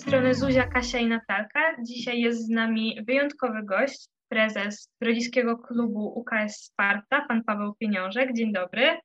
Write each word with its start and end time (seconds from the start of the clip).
strony 0.00 0.34
Zuzia, 0.34 0.66
Kasia 0.66 0.98
i 0.98 1.06
Natalka. 1.06 1.60
Dzisiaj 1.82 2.20
jest 2.20 2.46
z 2.46 2.48
nami 2.48 2.98
wyjątkowy 3.06 3.62
gość, 3.62 4.08
prezes 4.28 4.88
Grodziskiego 5.02 5.58
Klubu 5.58 6.18
UKS 6.18 6.56
Sparta, 6.56 7.24
pan 7.28 7.44
Paweł 7.44 7.74
Pieniążek. 7.74 8.32
Dzień 8.32 8.52
dobry. 8.52 8.98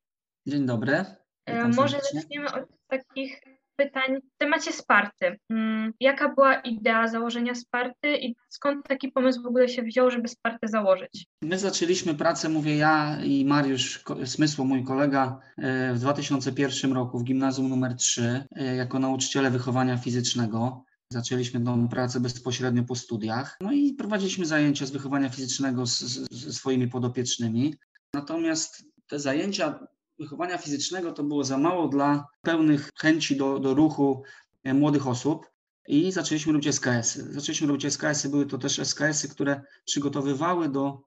Dzień 0.47 0.65
dobry. 0.65 0.93
E, 0.93 1.55
Witam 1.55 1.75
Może 1.75 1.99
serdecznie. 1.99 2.21
zaczniemy 2.21 2.51
od 2.51 2.69
takich 2.87 3.41
pytań 3.75 4.17
w 4.21 4.37
temacie 4.37 4.71
Sparty. 4.71 5.39
Mm, 5.49 5.93
Jaka 5.99 6.33
była 6.33 6.55
idea 6.55 7.07
założenia 7.07 7.55
Sparty 7.55 8.17
i 8.17 8.35
skąd 8.49 8.87
taki 8.87 9.11
pomysł 9.11 9.43
w 9.43 9.45
ogóle 9.45 9.69
się 9.69 9.81
wziął, 9.83 10.11
żeby 10.11 10.27
Spartę 10.27 10.67
założyć? 10.67 11.25
My 11.41 11.59
zaczęliśmy 11.59 12.13
pracę, 12.13 12.49
mówię 12.49 12.77
ja 12.77 13.17
i 13.23 13.45
Mariusz 13.45 14.03
Smysło, 14.25 14.65
mój 14.65 14.83
kolega, 14.83 15.39
e, 15.57 15.93
w 15.93 15.99
2001 15.99 16.93
roku 16.93 17.19
w 17.19 17.23
gimnazjum 17.23 17.69
numer 17.69 17.95
3 17.95 18.43
e, 18.55 18.75
jako 18.75 18.99
nauczyciele 18.99 19.51
wychowania 19.51 19.97
fizycznego. 19.97 20.84
Zaczęliśmy 21.09 21.61
tą 21.65 21.87
pracę 21.87 22.19
bezpośrednio 22.19 22.83
po 22.83 22.95
studiach. 22.95 23.57
No 23.61 23.71
i 23.71 23.93
prowadziliśmy 23.93 24.45
zajęcia 24.45 24.85
z 24.85 24.91
wychowania 24.91 25.29
fizycznego 25.29 25.85
ze 26.31 26.53
swoimi 26.53 26.87
podopiecznymi. 26.87 27.75
Natomiast 28.13 28.83
te 29.07 29.19
zajęcia 29.19 29.87
wychowania 30.19 30.57
fizycznego 30.57 31.11
to 31.11 31.23
było 31.23 31.43
za 31.43 31.57
mało 31.57 31.87
dla 31.87 32.27
pełnych 32.41 32.89
chęci 32.99 33.35
do, 33.35 33.59
do 33.59 33.73
ruchu 33.73 34.23
e, 34.63 34.73
młodych 34.73 35.07
osób. 35.07 35.45
I 35.87 36.11
zaczęliśmy 36.11 36.53
robić 36.53 36.67
SKS-y. 36.67 37.33
Zaczęliśmy 37.33 37.67
robić 37.67 37.85
SKS-y, 37.85 38.29
były 38.29 38.45
to 38.45 38.57
też 38.57 38.79
SKS-y, 38.79 39.29
które 39.29 39.61
przygotowywały 39.85 40.69
do 40.69 41.01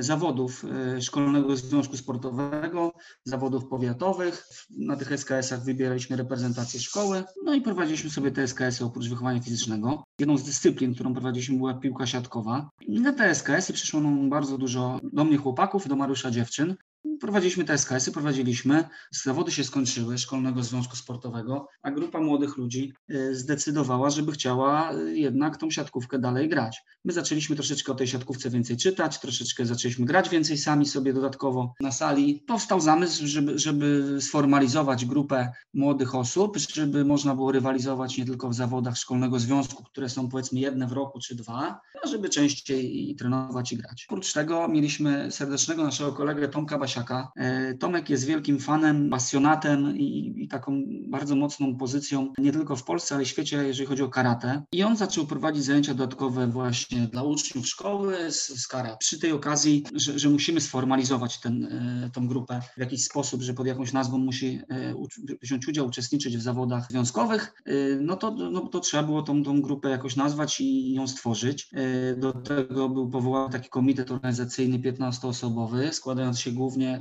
zawodów 0.00 0.64
e, 0.64 1.02
Szkolnego 1.02 1.56
Związku 1.56 1.96
Sportowego, 1.96 2.92
zawodów 3.24 3.66
powiatowych. 3.66 4.48
Na 4.70 4.96
tych 4.96 5.12
SKS-ach 5.12 5.64
wybieraliśmy 5.64 6.16
reprezentację 6.16 6.80
szkoły, 6.80 7.24
no 7.44 7.54
i 7.54 7.60
prowadziliśmy 7.60 8.10
sobie 8.10 8.30
te 8.30 8.42
SKS-y 8.42 8.84
oprócz 8.84 9.08
wychowania 9.08 9.40
fizycznego. 9.40 10.04
Jedną 10.18 10.38
z 10.38 10.44
dyscyplin, 10.44 10.94
którą 10.94 11.12
prowadziliśmy 11.12 11.56
była 11.56 11.74
piłka 11.74 12.06
siatkowa. 12.06 12.70
I 12.80 13.00
na 13.00 13.12
te 13.12 13.34
SKS-y 13.34 13.72
przyszło 13.72 14.00
nam 14.00 14.30
bardzo 14.30 14.58
dużo 14.58 15.00
do 15.02 15.24
mnie 15.24 15.36
chłopaków 15.36 15.88
do 15.88 15.96
Mariusza 15.96 16.30
dziewczyn. 16.30 16.76
Prowadziliśmy 17.20 17.64
te 17.64 17.78
SKS-y, 17.78 18.12
prowadziliśmy, 18.12 18.88
zawody 19.10 19.52
się 19.52 19.64
skończyły 19.64 20.18
Szkolnego 20.18 20.62
Związku 20.62 20.96
Sportowego, 20.96 21.68
a 21.82 21.90
grupa 21.90 22.20
młodych 22.20 22.56
ludzi 22.56 22.92
y, 23.10 23.36
zdecydowała, 23.36 24.10
żeby 24.10 24.32
chciała 24.32 24.94
y, 24.94 25.18
jednak 25.18 25.56
tą 25.56 25.70
siatkówkę 25.70 26.18
dalej 26.18 26.48
grać. 26.48 26.82
My 27.04 27.12
zaczęliśmy 27.12 27.56
troszeczkę 27.56 27.92
o 27.92 27.94
tej 27.94 28.06
siatkówce 28.06 28.50
więcej 28.50 28.76
czytać, 28.76 29.20
troszeczkę 29.20 29.66
zaczęliśmy 29.66 30.06
grać 30.06 30.28
więcej 30.28 30.58
sami 30.58 30.86
sobie 30.86 31.12
dodatkowo 31.12 31.74
na 31.80 31.92
sali. 31.92 32.44
Powstał 32.46 32.80
zamysł, 32.80 33.26
żeby, 33.26 33.58
żeby 33.58 34.16
sformalizować 34.20 35.04
grupę 35.04 35.52
młodych 35.74 36.14
osób, 36.14 36.58
żeby 36.74 37.04
można 37.04 37.34
było 37.34 37.52
rywalizować 37.52 38.18
nie 38.18 38.26
tylko 38.26 38.48
w 38.48 38.54
zawodach 38.54 38.96
Szkolnego 38.96 39.38
Związku, 39.38 39.84
które 39.84 40.08
są 40.08 40.28
powiedzmy 40.28 40.60
jedne 40.60 40.86
w 40.86 40.92
roku 40.92 41.18
czy 41.20 41.34
dwa, 41.34 41.80
a 42.04 42.06
żeby 42.08 42.28
częściej 42.28 43.10
i 43.10 43.16
trenować 43.16 43.72
i 43.72 43.76
grać. 43.76 44.06
Oprócz 44.08 44.32
tego 44.32 44.68
mieliśmy 44.68 45.32
serdecznego 45.32 45.84
naszego 45.84 46.12
kolegę 46.12 46.48
Tomka 46.48 46.78
Basiaka. 46.78 47.07
E, 47.36 47.74
Tomek 47.74 48.10
jest 48.10 48.24
wielkim 48.24 48.58
fanem, 48.58 49.10
pasjonatem 49.10 49.96
i, 49.96 50.34
i 50.36 50.48
taką 50.48 50.82
bardzo 51.08 51.36
mocną 51.36 51.76
pozycją 51.76 52.32
nie 52.38 52.52
tylko 52.52 52.76
w 52.76 52.84
Polsce, 52.84 53.14
ale 53.14 53.24
w 53.24 53.28
świecie, 53.28 53.56
jeżeli 53.56 53.88
chodzi 53.88 54.02
o 54.02 54.08
karate. 54.08 54.62
I 54.72 54.82
on 54.82 54.96
zaczął 54.96 55.26
prowadzić 55.26 55.64
zajęcia 55.64 55.94
dodatkowe 55.94 56.46
właśnie 56.46 56.98
dla 57.00 57.22
uczniów 57.22 57.66
szkoły 57.66 58.32
z, 58.32 58.62
z 58.62 58.66
karate. 58.66 58.96
Przy 59.00 59.18
tej 59.18 59.32
okazji, 59.32 59.84
że, 59.94 60.18
że 60.18 60.28
musimy 60.28 60.60
sformalizować 60.60 61.40
ten, 61.40 61.64
e, 61.64 62.10
tą 62.10 62.28
grupę 62.28 62.60
w 62.76 62.80
jakiś 62.80 63.04
sposób, 63.04 63.42
że 63.42 63.54
pod 63.54 63.66
jakąś 63.66 63.92
nazwą 63.92 64.18
musi 64.18 64.60
e, 64.70 64.94
wziąć 65.42 65.68
udział, 65.68 65.86
uczestniczyć 65.86 66.36
w 66.36 66.42
zawodach 66.42 66.86
związkowych, 66.90 67.62
no 68.00 68.16
to, 68.16 68.30
no 68.30 68.60
to 68.60 68.80
trzeba 68.80 69.02
było 69.02 69.22
tą, 69.22 69.44
tą 69.44 69.62
grupę 69.62 69.88
jakoś 69.88 70.16
nazwać 70.16 70.60
i 70.60 70.94
ją 70.94 71.08
stworzyć. 71.08 71.70
Do 72.16 72.32
tego 72.32 72.88
był 72.88 73.10
powołany 73.10 73.52
taki 73.52 73.68
komitet 73.68 74.10
organizacyjny 74.10 74.78
15-osobowy, 74.78 75.92
składający 75.92 76.42
się 76.42 76.52
głównie 76.52 76.97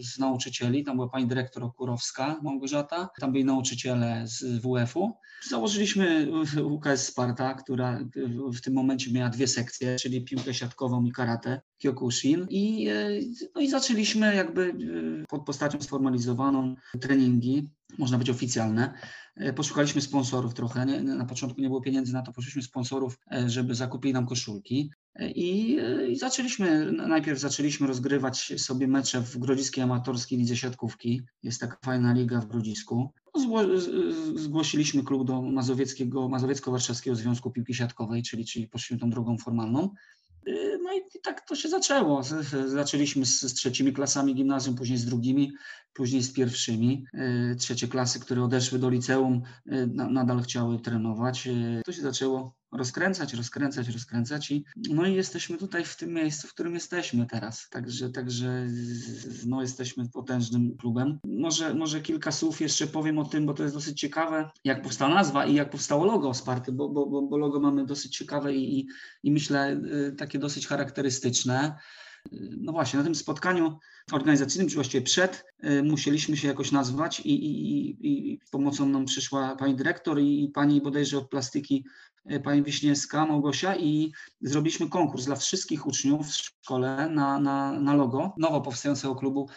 z 0.00 0.18
nauczycieli. 0.18 0.84
Tam 0.84 0.96
była 0.96 1.08
pani 1.08 1.26
dyrektor 1.26 1.64
Okurowska, 1.64 2.40
Małgorzata, 2.42 3.08
tam 3.20 3.32
byli 3.32 3.44
nauczyciele 3.44 4.22
z 4.26 4.44
WF-u. 4.62 5.12
Założyliśmy 5.48 6.28
UKS 6.62 7.06
Sparta, 7.06 7.54
która 7.54 8.00
w 8.54 8.60
tym 8.60 8.74
momencie 8.74 9.12
miała 9.12 9.30
dwie 9.30 9.46
sekcje, 9.46 9.96
czyli 9.96 10.24
piłkę 10.24 10.54
siatkową 10.54 11.04
i 11.04 11.12
karate, 11.12 11.60
Kyokushin. 11.82 12.46
I, 12.50 12.88
e, 12.88 13.08
no 13.54 13.60
i 13.60 13.70
zaczęliśmy 13.70 14.34
jakby 14.34 14.74
e, 15.22 15.26
pod 15.28 15.44
postacią 15.44 15.80
sformalizowaną 15.80 16.74
treningi, 17.00 17.70
można 17.98 18.18
być 18.18 18.30
oficjalne. 18.30 18.94
E, 19.36 19.52
Poszukaliśmy 19.52 20.00
sponsorów 20.00 20.54
trochę. 20.54 20.86
Nie, 20.86 21.00
na 21.00 21.24
początku 21.24 21.60
nie 21.60 21.68
było 21.68 21.80
pieniędzy 21.80 22.12
na 22.12 22.22
to, 22.22 22.32
poszukaliśmy 22.32 22.62
sponsorów, 22.62 23.18
żeby 23.46 23.74
zakupili 23.74 24.14
nam 24.14 24.26
koszulki. 24.26 24.90
I, 25.34 25.78
I 26.08 26.16
zaczęliśmy, 26.16 26.92
najpierw 26.92 27.38
zaczęliśmy 27.40 27.86
rozgrywać 27.86 28.52
sobie 28.56 28.88
mecze 28.88 29.20
w 29.20 29.38
Grodziskiej 29.38 29.84
Amatorskiej 29.84 30.38
Lidze 30.38 30.56
Siatkówki. 30.56 31.22
Jest 31.42 31.60
taka 31.60 31.76
fajna 31.84 32.12
liga 32.12 32.40
w 32.40 32.46
Grodzisku. 32.46 33.12
No, 33.34 33.40
Zgło, 33.42 33.78
z- 33.78 34.40
zgłosiliśmy 34.40 35.02
klub 35.04 35.26
do 35.26 35.42
Mazowieckiego, 35.42 36.28
Mazowiecko-Warszawskiego 36.28 37.14
Związku 37.16 37.50
Piłki 37.50 37.74
Siatkowej, 37.74 38.22
czyli, 38.22 38.44
czyli 38.44 38.68
poszliśmy 38.68 38.98
tą 38.98 39.10
drogą 39.10 39.38
formalną. 39.38 39.90
Y, 40.48 40.78
No 40.82 40.92
i 40.96 41.00
tak 41.22 41.46
to 41.48 41.54
się 41.56 41.68
zaczęło. 41.68 42.22
Zaczęliśmy 42.66 43.26
z, 43.26 43.40
z 43.40 43.54
trzecimi 43.54 43.92
klasami 43.92 44.34
gimnazjum, 44.34 44.74
później 44.76 44.98
z 44.98 45.04
drugimi, 45.04 45.52
później 45.94 46.22
z 46.22 46.32
pierwszymi. 46.32 47.04
Y, 47.52 47.56
Trzecie 47.56 47.88
klasy, 47.88 48.20
które 48.20 48.42
odeszły 48.42 48.78
do 48.78 48.90
liceum, 48.90 49.42
y, 49.72 49.86
na, 49.94 50.10
nadal 50.10 50.42
chciały 50.42 50.78
trenować. 50.80 51.48
To 51.84 51.92
się 51.92 52.02
zaczęło 52.02 52.54
rozkręcać, 52.72 53.34
rozkręcać, 53.34 53.88
rozkręcać 53.88 54.50
i 54.50 54.64
no 54.90 55.06
i 55.06 55.14
jesteśmy 55.14 55.58
tutaj 55.58 55.84
w 55.84 55.96
tym 55.96 56.14
miejscu, 56.14 56.48
w 56.48 56.54
którym 56.54 56.74
jesteśmy 56.74 57.26
teraz. 57.26 57.68
Także, 57.70 58.10
także 58.10 58.66
no, 59.46 59.62
jesteśmy 59.62 60.08
potężnym 60.08 60.76
klubem. 60.76 61.18
Może, 61.24 61.74
może 61.74 62.00
kilka 62.00 62.32
słów 62.32 62.60
jeszcze 62.60 62.86
powiem 62.86 63.18
o 63.18 63.24
tym, 63.24 63.46
bo 63.46 63.54
to 63.54 63.62
jest 63.62 63.74
dosyć 63.74 64.00
ciekawe, 64.00 64.50
jak 64.64 64.82
powstała 64.82 65.14
nazwa 65.14 65.46
i 65.46 65.54
jak 65.54 65.70
powstało 65.70 66.04
logo 66.04 66.34
Sparty, 66.34 66.72
bo, 66.72 66.88
bo, 66.88 67.06
bo, 67.06 67.22
bo 67.22 67.36
logo 67.36 67.60
mamy 67.60 67.86
dosyć 67.86 68.16
ciekawe 68.16 68.54
i, 68.54 68.80
i, 68.80 68.88
i 69.22 69.32
myślę 69.32 69.80
y, 70.08 70.14
takie 70.18 70.38
dosyć 70.38 70.66
charakterystyczne. 70.66 71.78
Y, 72.32 72.50
No 72.60 72.72
właśnie, 72.72 72.98
na 72.98 73.04
tym 73.04 73.14
spotkaniu 73.14 73.78
organizacyjnym, 74.12 74.68
czy 74.68 74.74
właściwie 74.74 75.04
przed, 75.04 75.44
y, 75.64 75.82
musieliśmy 75.82 76.36
się 76.36 76.48
jakoś 76.48 76.72
nazwać 76.72 77.20
i, 77.20 77.46
i, 77.46 77.96
i, 78.32 78.40
pomocą 78.50 78.88
nam 78.88 79.04
przyszła 79.04 79.56
pani 79.56 79.74
dyrektor 79.74 80.20
i, 80.20 80.48
pani 80.54 80.80
bodajże 80.80 81.18
od 81.18 81.28
plastyki, 81.28 81.84
y, 82.32 82.40
pani 82.40 82.62
Wiśniewska, 82.62 83.26
Małgosia 83.26 83.76
i 83.76 84.12
zrobiliśmy 84.40 84.88
konkurs 84.88 85.24
dla 85.24 85.36
wszystkich 85.36 85.86
uczniów 85.86 86.26
w 86.26 86.36
szkole 86.36 87.08
na, 87.08 87.38
na, 87.38 87.72
na 87.72 87.94
logo 87.94 88.34
nowo 88.38 88.60
powstającego 88.60 89.14
klubu 89.14 89.48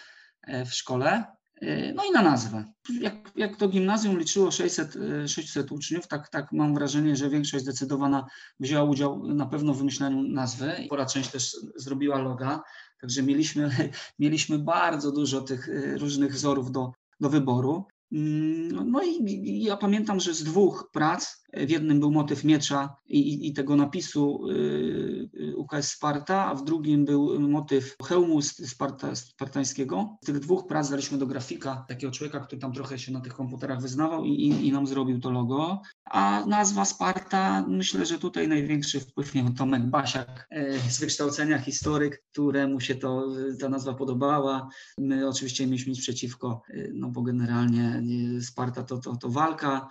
e, 0.41 0.65
w 0.65 0.73
szkole. 0.73 1.25
E, 1.61 1.94
No 1.94 2.03
i 2.05 2.11
na 2.11 2.22
nazwę. 2.22 2.66
Jak, 2.99 3.31
jak 3.35 3.55
to 3.57 3.67
gimnazjum 3.67 4.19
liczyło 4.19 4.51
600, 4.51 4.95
e, 4.95 5.27
600 5.27 5.72
uczniów, 5.72 6.07
tak, 6.07 6.29
tak 6.29 6.51
mam 6.51 6.73
wrażenie, 6.73 7.16
że 7.16 7.29
większość 7.29 7.63
zdecydowana 7.63 8.25
wzięła 8.59 8.83
udział 8.83 9.27
na 9.27 9.45
pewno 9.45 9.73
w 9.73 9.77
wymyślaniu 9.77 10.23
nazwy. 10.23 10.73
Spora 10.85 11.05
część 11.05 11.31
też 11.31 11.57
zrobiła 11.75 12.17
loga, 12.17 12.61
także 13.01 13.23
mieliśmy, 13.23 13.69
mieliśmy 14.19 14.59
bardzo 14.59 15.11
dużo 15.11 15.41
tych 15.41 15.69
e, 15.69 15.97
różnych 15.97 16.33
wzorów 16.33 16.71
do, 16.71 16.91
do 17.19 17.29
wyboru. 17.29 17.85
Mm, 18.11 18.91
No 18.91 19.03
i 19.03 19.63
ja 19.63 19.77
pamiętam, 19.77 20.19
że 20.19 20.33
z 20.33 20.44
dwóch 20.44 20.89
prac, 20.94 21.41
w 21.53 21.69
jednym 21.69 22.00
był 22.00 22.12
motyw 22.12 22.44
miecza 22.44 22.95
i, 23.07 23.47
i, 23.47 23.53
tego 23.53 23.75
napisu 23.75 24.50
y, 24.50 25.29
y, 25.39 25.56
UKS 25.57 25.89
Sparta, 25.89 26.45
a 26.45 26.56
w 26.56 26.63
drugim 26.63 27.06
był 27.06 27.39
motyw 27.39 27.95
hełmu 28.03 28.41
Sparta, 28.41 29.16
spartańskiego. 29.16 30.17
Z 30.23 30.25
tych 30.25 30.39
dwóch 30.39 30.67
prac 30.67 30.89
daliśmy 30.89 31.18
do 31.18 31.27
grafika, 31.27 31.86
takiego 31.88 32.13
człowieka, 32.13 32.39
który 32.39 32.62
tam 32.62 32.74
trochę 32.74 33.00
się 33.00 33.12
na 33.12 33.21
tych 33.21 33.33
komputerach 33.33 33.81
wyznawał 33.81 34.25
i, 34.25 34.30
i, 34.30 34.68
i 34.68 34.71
nam 34.71 34.88
zrobił 34.88 35.19
to 35.19 35.31
logo. 35.31 35.81
A 36.06 36.45
nazwa 36.45 36.86
Sparta, 36.86 37.65
myślę, 37.68 38.06
że 38.06 38.19
tutaj 38.19 38.48
największy 38.48 39.00
wpływ 39.00 39.36
miał 39.36 39.50
Tomek 39.50 39.83
Basiak, 39.83 40.48
e, 40.50 40.80
z 40.80 41.00
wykształcenia 41.00 41.59
historyk, 41.59 42.24
któremu 42.31 42.80
się 42.80 42.95
to, 42.95 43.27
ta 43.59 43.69
nazwa 43.69 43.94
podobała. 43.94 44.69
My 44.98 45.27
oczywiście 45.27 45.65
mieliśmy 45.68 45.89
nic 45.89 46.01
przeciwko, 46.01 46.62
no 46.94 47.09
bo 47.09 47.21
generalnie 47.21 48.01
Sparta 48.42 48.83
to, 48.83 48.98
to, 48.98 49.15
to 49.15 49.30
walka, 49.30 49.88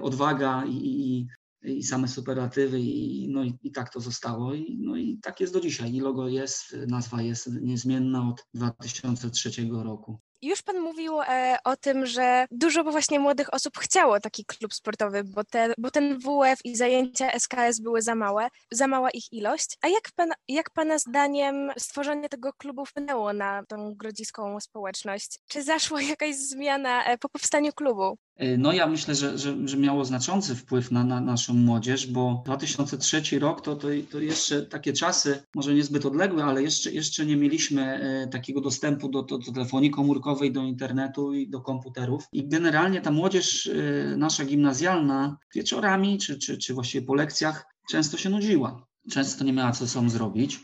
odwaga 0.00 0.64
i, 0.66 0.76
i, 0.76 1.26
i 1.62 1.82
same 1.82 2.08
superlatywy 2.08 2.80
i, 2.80 3.28
no 3.28 3.44
i, 3.44 3.58
i 3.62 3.72
tak 3.72 3.92
to 3.92 4.00
zostało. 4.00 4.54
I, 4.54 4.78
no 4.80 4.96
i 4.96 5.18
tak 5.22 5.40
jest 5.40 5.52
do 5.52 5.60
dzisiaj. 5.60 5.94
I 5.94 6.00
logo 6.00 6.28
jest, 6.28 6.76
nazwa 6.86 7.22
jest 7.22 7.50
niezmienna 7.62 8.28
od 8.28 8.46
2003 8.54 9.50
roku. 9.84 10.20
Już 10.42 10.62
pan 10.62 10.80
mówił 10.80 11.20
e, 11.20 11.56
o 11.64 11.76
tym, 11.76 12.06
że 12.06 12.46
dużo 12.50 12.84
właśnie 12.84 13.20
młodych 13.20 13.54
osób 13.54 13.78
chciało 13.78 14.20
taki 14.20 14.44
klub 14.44 14.74
sportowy, 14.74 15.24
bo, 15.24 15.44
te, 15.44 15.74
bo 15.78 15.90
ten 15.90 16.18
WF 16.18 16.64
i 16.64 16.76
zajęcia 16.76 17.30
SKS 17.38 17.80
były 17.80 18.02
za 18.02 18.14
małe, 18.14 18.48
za 18.70 18.86
mała 18.86 19.10
ich 19.10 19.32
ilość. 19.32 19.78
A 19.82 19.88
jak, 19.88 20.12
pan, 20.16 20.30
jak 20.48 20.70
pana 20.70 20.98
zdaniem 20.98 21.70
stworzenie 21.78 22.28
tego 22.28 22.52
klubu 22.52 22.84
wpłynęło 22.84 23.32
na 23.32 23.64
tą 23.68 23.94
grodziską 23.94 24.60
społeczność? 24.60 25.38
Czy 25.48 25.62
zaszła 25.62 26.02
jakaś 26.02 26.36
zmiana 26.36 27.04
e, 27.04 27.18
po 27.18 27.28
powstaniu 27.28 27.72
klubu? 27.72 28.18
E, 28.36 28.56
no 28.56 28.72
ja 28.72 28.86
myślę, 28.86 29.14
że, 29.14 29.38
że, 29.38 29.68
że 29.68 29.76
miało 29.76 30.04
znaczący 30.04 30.54
wpływ 30.54 30.90
na, 30.90 31.04
na, 31.04 31.20
naszą 31.20 31.54
młodzież, 31.54 32.06
bo 32.06 32.42
2003 32.46 33.38
rok 33.38 33.60
to, 33.60 33.76
to, 33.76 33.88
to 34.10 34.20
jeszcze 34.20 34.62
takie 34.62 34.92
czasy, 34.92 35.42
może 35.54 35.74
niezbyt 35.74 36.06
odległe, 36.06 36.44
ale 36.44 36.62
jeszcze, 36.62 36.92
jeszcze 36.92 37.26
nie 37.26 37.36
mieliśmy 37.36 37.82
e, 37.82 38.28
takiego 38.28 38.60
dostępu 38.60 39.08
do, 39.08 39.22
do, 39.22 39.38
do 39.38 39.52
telefonii 39.52 39.90
komórkowej, 39.90 40.52
do 40.52 40.62
internetu 40.62 41.34
i 41.34 41.48
do 41.48 41.60
komputerów. 41.60 42.24
I 42.32 42.48
generalnie 42.48 43.00
ta 43.00 43.10
młodzież 43.10 43.66
e, 43.66 44.16
nasza 44.16 44.44
gimnazjalna 44.44 45.36
wieczorami, 45.54 46.18
czy, 46.18 46.38
czy, 46.38 46.58
czy 46.58 46.74
właściwie 46.74 47.06
po 47.06 47.14
lekcjach 47.14 47.66
często 47.90 48.16
się 48.16 48.30
nudziła. 48.30 48.86
Często 49.10 49.44
nie 49.44 49.52
miała 49.52 49.72
co 49.72 49.88
sobą 49.88 50.10
zrobić. 50.10 50.60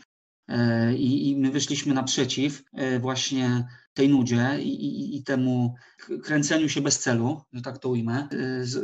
I, 0.97 1.29
I 1.29 1.37
my 1.37 1.51
wyszliśmy 1.51 1.93
naprzeciw 1.93 2.63
właśnie 2.99 3.67
tej 3.99 4.09
nudzie 4.09 4.57
i, 4.61 4.85
i, 4.85 5.17
i, 5.17 5.23
temu 5.23 5.75
kręceniu 6.23 6.69
się 6.69 6.81
bez 6.81 6.99
celu, 6.99 7.41
że 7.53 7.61
tak 7.61 7.77
to 7.77 7.89
ujmę. 7.89 8.27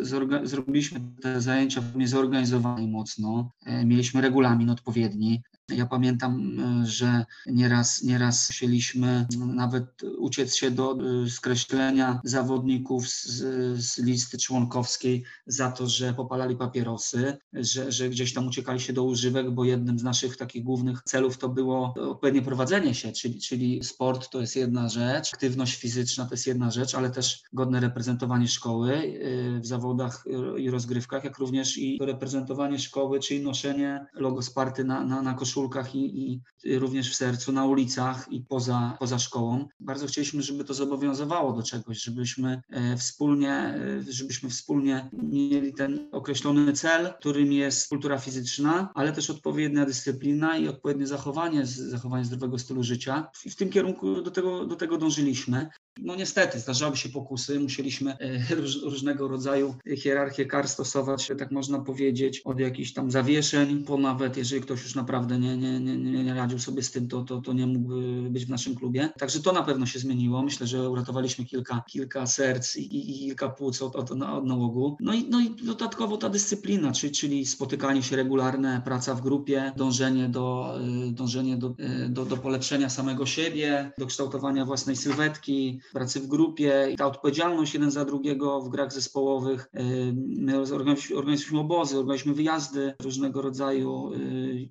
Zorga- 0.02 0.46
zrobiliśmy 0.46 1.00
te 1.22 1.42
zajęcia 1.42 1.84
zorganizowane 2.06 2.88
mocno. 2.88 3.52
Mieliśmy 3.86 4.22
regulamin 4.22 4.70
odpowiedni. 4.70 5.42
Ja 5.70 5.86
pamiętam, 5.86 6.60
e, 6.60 6.86
że 6.86 7.26
nieraz, 7.48 8.04
nieraz 8.04 8.48
chcieliśmy 8.48 9.28
nawet 9.38 10.04
uciec 10.18 10.56
się 10.56 10.72
do 10.72 10.98
skreślenia 11.30 12.22
zawodników 12.24 13.10
z, 13.10 13.38
z 13.84 13.98
listy 13.98 14.38
członkowskiej 14.38 15.24
za 15.48 15.72
to, 15.72 15.88
że 15.88 16.14
popalali 16.14 16.56
papierosy, 16.56 17.38
że, 17.54 17.92
że 17.92 18.10
gdzieś 18.10 18.34
tam 18.34 18.48
uciekali 18.48 18.80
się 18.80 18.94
do 18.94 19.04
używek, 19.04 19.52
bo 19.52 19.66
jednym 19.66 20.00
z 20.00 20.04
naszych 20.04 20.38
takich 20.38 20.64
głównych 20.64 21.02
celów 21.06 21.38
to 21.38 21.50
było 21.50 21.94
odpowiednie 21.98 22.42
prowadzenie 22.42 22.94
się, 22.94 23.12
czyli, 23.12 23.40
czyli 23.40 23.84
sport 23.84 24.30
to 24.30 24.42
jest 24.42 24.56
jedna 24.56 24.90
rzecz, 24.90 25.05
aktywność 25.34 25.76
fizyczna 25.76 26.26
to 26.26 26.34
jest 26.34 26.48
jedna 26.48 26.72
rzecz, 26.72 26.96
ale 26.96 27.10
też 27.10 27.44
godne 27.54 27.80
reprezentowanie 27.80 28.48
szkoły 28.48 28.94
e, 28.94 29.60
w 29.60 29.66
zawodach 29.66 30.24
i 30.58 30.70
rozgrywkach, 30.70 31.24
jak 31.24 31.38
również 31.38 31.78
i 31.78 32.00
reprezentowanie 32.02 32.80
szkoły, 32.80 33.20
czyli 33.20 33.44
noszenie 33.44 34.06
logo 34.14 34.42
Sparty 34.42 34.84
na, 34.84 35.06
na, 35.06 35.22
na 35.22 35.34
koszulkach 35.34 35.96
i, 35.96 36.32
i, 36.32 36.42
również 36.78 37.12
w 37.12 37.16
sercu, 37.16 37.52
na 37.52 37.66
ulicach 37.66 38.28
i 38.32 38.42
poza, 38.42 38.98
poza 39.00 39.20
szkołą. 39.20 39.68
Bardzo 39.80 40.08
chcieliśmy, 40.08 40.42
żeby 40.42 40.64
to 40.64 40.74
zobowiązywało 40.74 41.54
do 41.54 41.64
czegoś, 41.64 42.02
żebyśmy 42.02 42.62
e, 42.70 42.98
wspólnie, 42.98 43.80
żebyśmy 44.10 44.50
wspólnie 44.50 45.10
mieli 45.14 45.74
ten 45.74 46.10
określony 46.12 46.74
cel, 46.74 47.14
którym 47.20 47.52
jest 47.52 47.90
kultura 47.90 48.18
fizyczna, 48.18 48.90
ale 48.96 49.12
też 49.12 49.30
odpowiednia 49.30 49.86
dyscyplina 49.86 50.58
i 50.58 50.68
odpowiednie 50.68 51.08
zachowanie, 51.08 51.66
zachowanie 51.66 52.26
zdrowego 52.26 52.60
stylu 52.60 52.84
życia. 52.84 53.28
I 53.46 53.50
w 53.50 53.56
tym 53.56 53.70
kierunku 53.70 54.22
do 54.22 54.32
tego, 54.32 54.66
do 54.66 54.76
tego 54.76 54.85
dążyliśmy. 54.88 55.70
No 56.00 56.16
niestety, 56.16 56.60
zdarzały 56.60 56.98
się 56.98 57.10
pokusy, 57.10 57.60
musieliśmy 57.60 58.18
e, 58.18 58.56
róż, 58.56 58.82
różnego 58.84 59.28
rodzaju 59.28 59.76
hierarchię 59.98 60.46
kar 60.46 60.68
stosować, 60.68 61.32
tak 61.40 61.52
można 61.52 61.80
powiedzieć, 61.80 62.40
od 62.40 62.60
jakichś 62.60 62.94
tam 62.94 63.12
zawieszeń, 63.12 63.84
po 63.84 63.98
nawet 63.98 64.38
jeżeli 64.38 64.62
ktoś 64.62 64.84
już 64.84 64.96
naprawdę 64.96 65.40
nie, 65.40 65.58
nie, 65.58 65.80
nie, 65.80 66.24
nie 66.24 66.34
radził 66.34 66.60
sobie 66.60 66.84
z 66.84 66.92
tym, 66.92 67.08
to, 67.08 67.22
to, 67.22 67.42
to 67.42 67.54
nie 67.54 67.68
mógł 67.68 67.94
być 68.30 68.46
w 68.46 68.50
naszym 68.50 68.76
klubie. 68.76 69.10
Także 69.20 69.40
to 69.40 69.52
na 69.52 69.64
pewno 69.64 69.86
się 69.86 70.00
zmieniło. 70.00 70.44
Myślę, 70.44 70.68
że 70.68 70.90
uratowaliśmy 70.90 71.46
kilka, 71.46 71.84
kilka 71.88 72.28
serc 72.28 72.76
i, 72.76 73.10
i 73.10 73.20
kilka 73.20 73.50
płuc 73.50 73.82
od, 73.82 73.96
od, 73.96 74.12
od 74.12 74.46
nałogu. 74.46 74.98
No 75.00 75.14
i, 75.14 75.30
no 75.30 75.42
i 75.42 75.50
dodatkowo 75.50 76.18
ta 76.18 76.30
dyscyplina, 76.30 76.92
czyli, 76.92 77.14
czyli 77.14 77.46
spotykanie 77.46 78.04
się 78.04 78.16
regularne, 78.16 78.82
praca 78.86 79.16
w 79.16 79.22
grupie, 79.22 79.72
dążenie 79.78 80.30
do, 80.30 80.78
e, 81.08 81.12
dążenie 81.12 81.58
do, 81.58 81.76
e, 81.80 82.10
do, 82.10 82.26
do 82.26 82.38
polepszenia 82.38 82.90
samego 82.90 83.26
siebie, 83.26 83.92
do 83.98 84.06
kształtowania 84.06 84.66
własnej 84.66 84.96
sylwetki, 84.96 85.80
pracy 85.94 86.20
w 86.20 86.28
grupie 86.28 86.96
ta 86.98 87.06
odpowiedzialność 87.06 87.74
jeden 87.74 87.92
za 87.92 88.06
drugiego 88.06 88.62
w 88.62 88.70
grach 88.70 88.94
zespołowych. 88.94 89.70
My 90.16 90.58
organizowaliśmy 90.58 91.60
obozy, 91.60 91.98
organizowaliśmy 91.98 92.34
wyjazdy 92.34 92.94
różnego 93.02 93.42
rodzaju. 93.42 94.12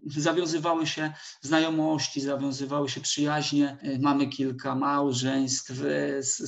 Zawiązywały 0.07 0.87
się 0.87 1.13
znajomości, 1.41 2.21
zawiązywały 2.21 2.89
się 2.89 3.01
przyjaźnie. 3.01 3.79
Mamy 4.01 4.27
kilka 4.27 4.75
małżeństw, 4.75 5.73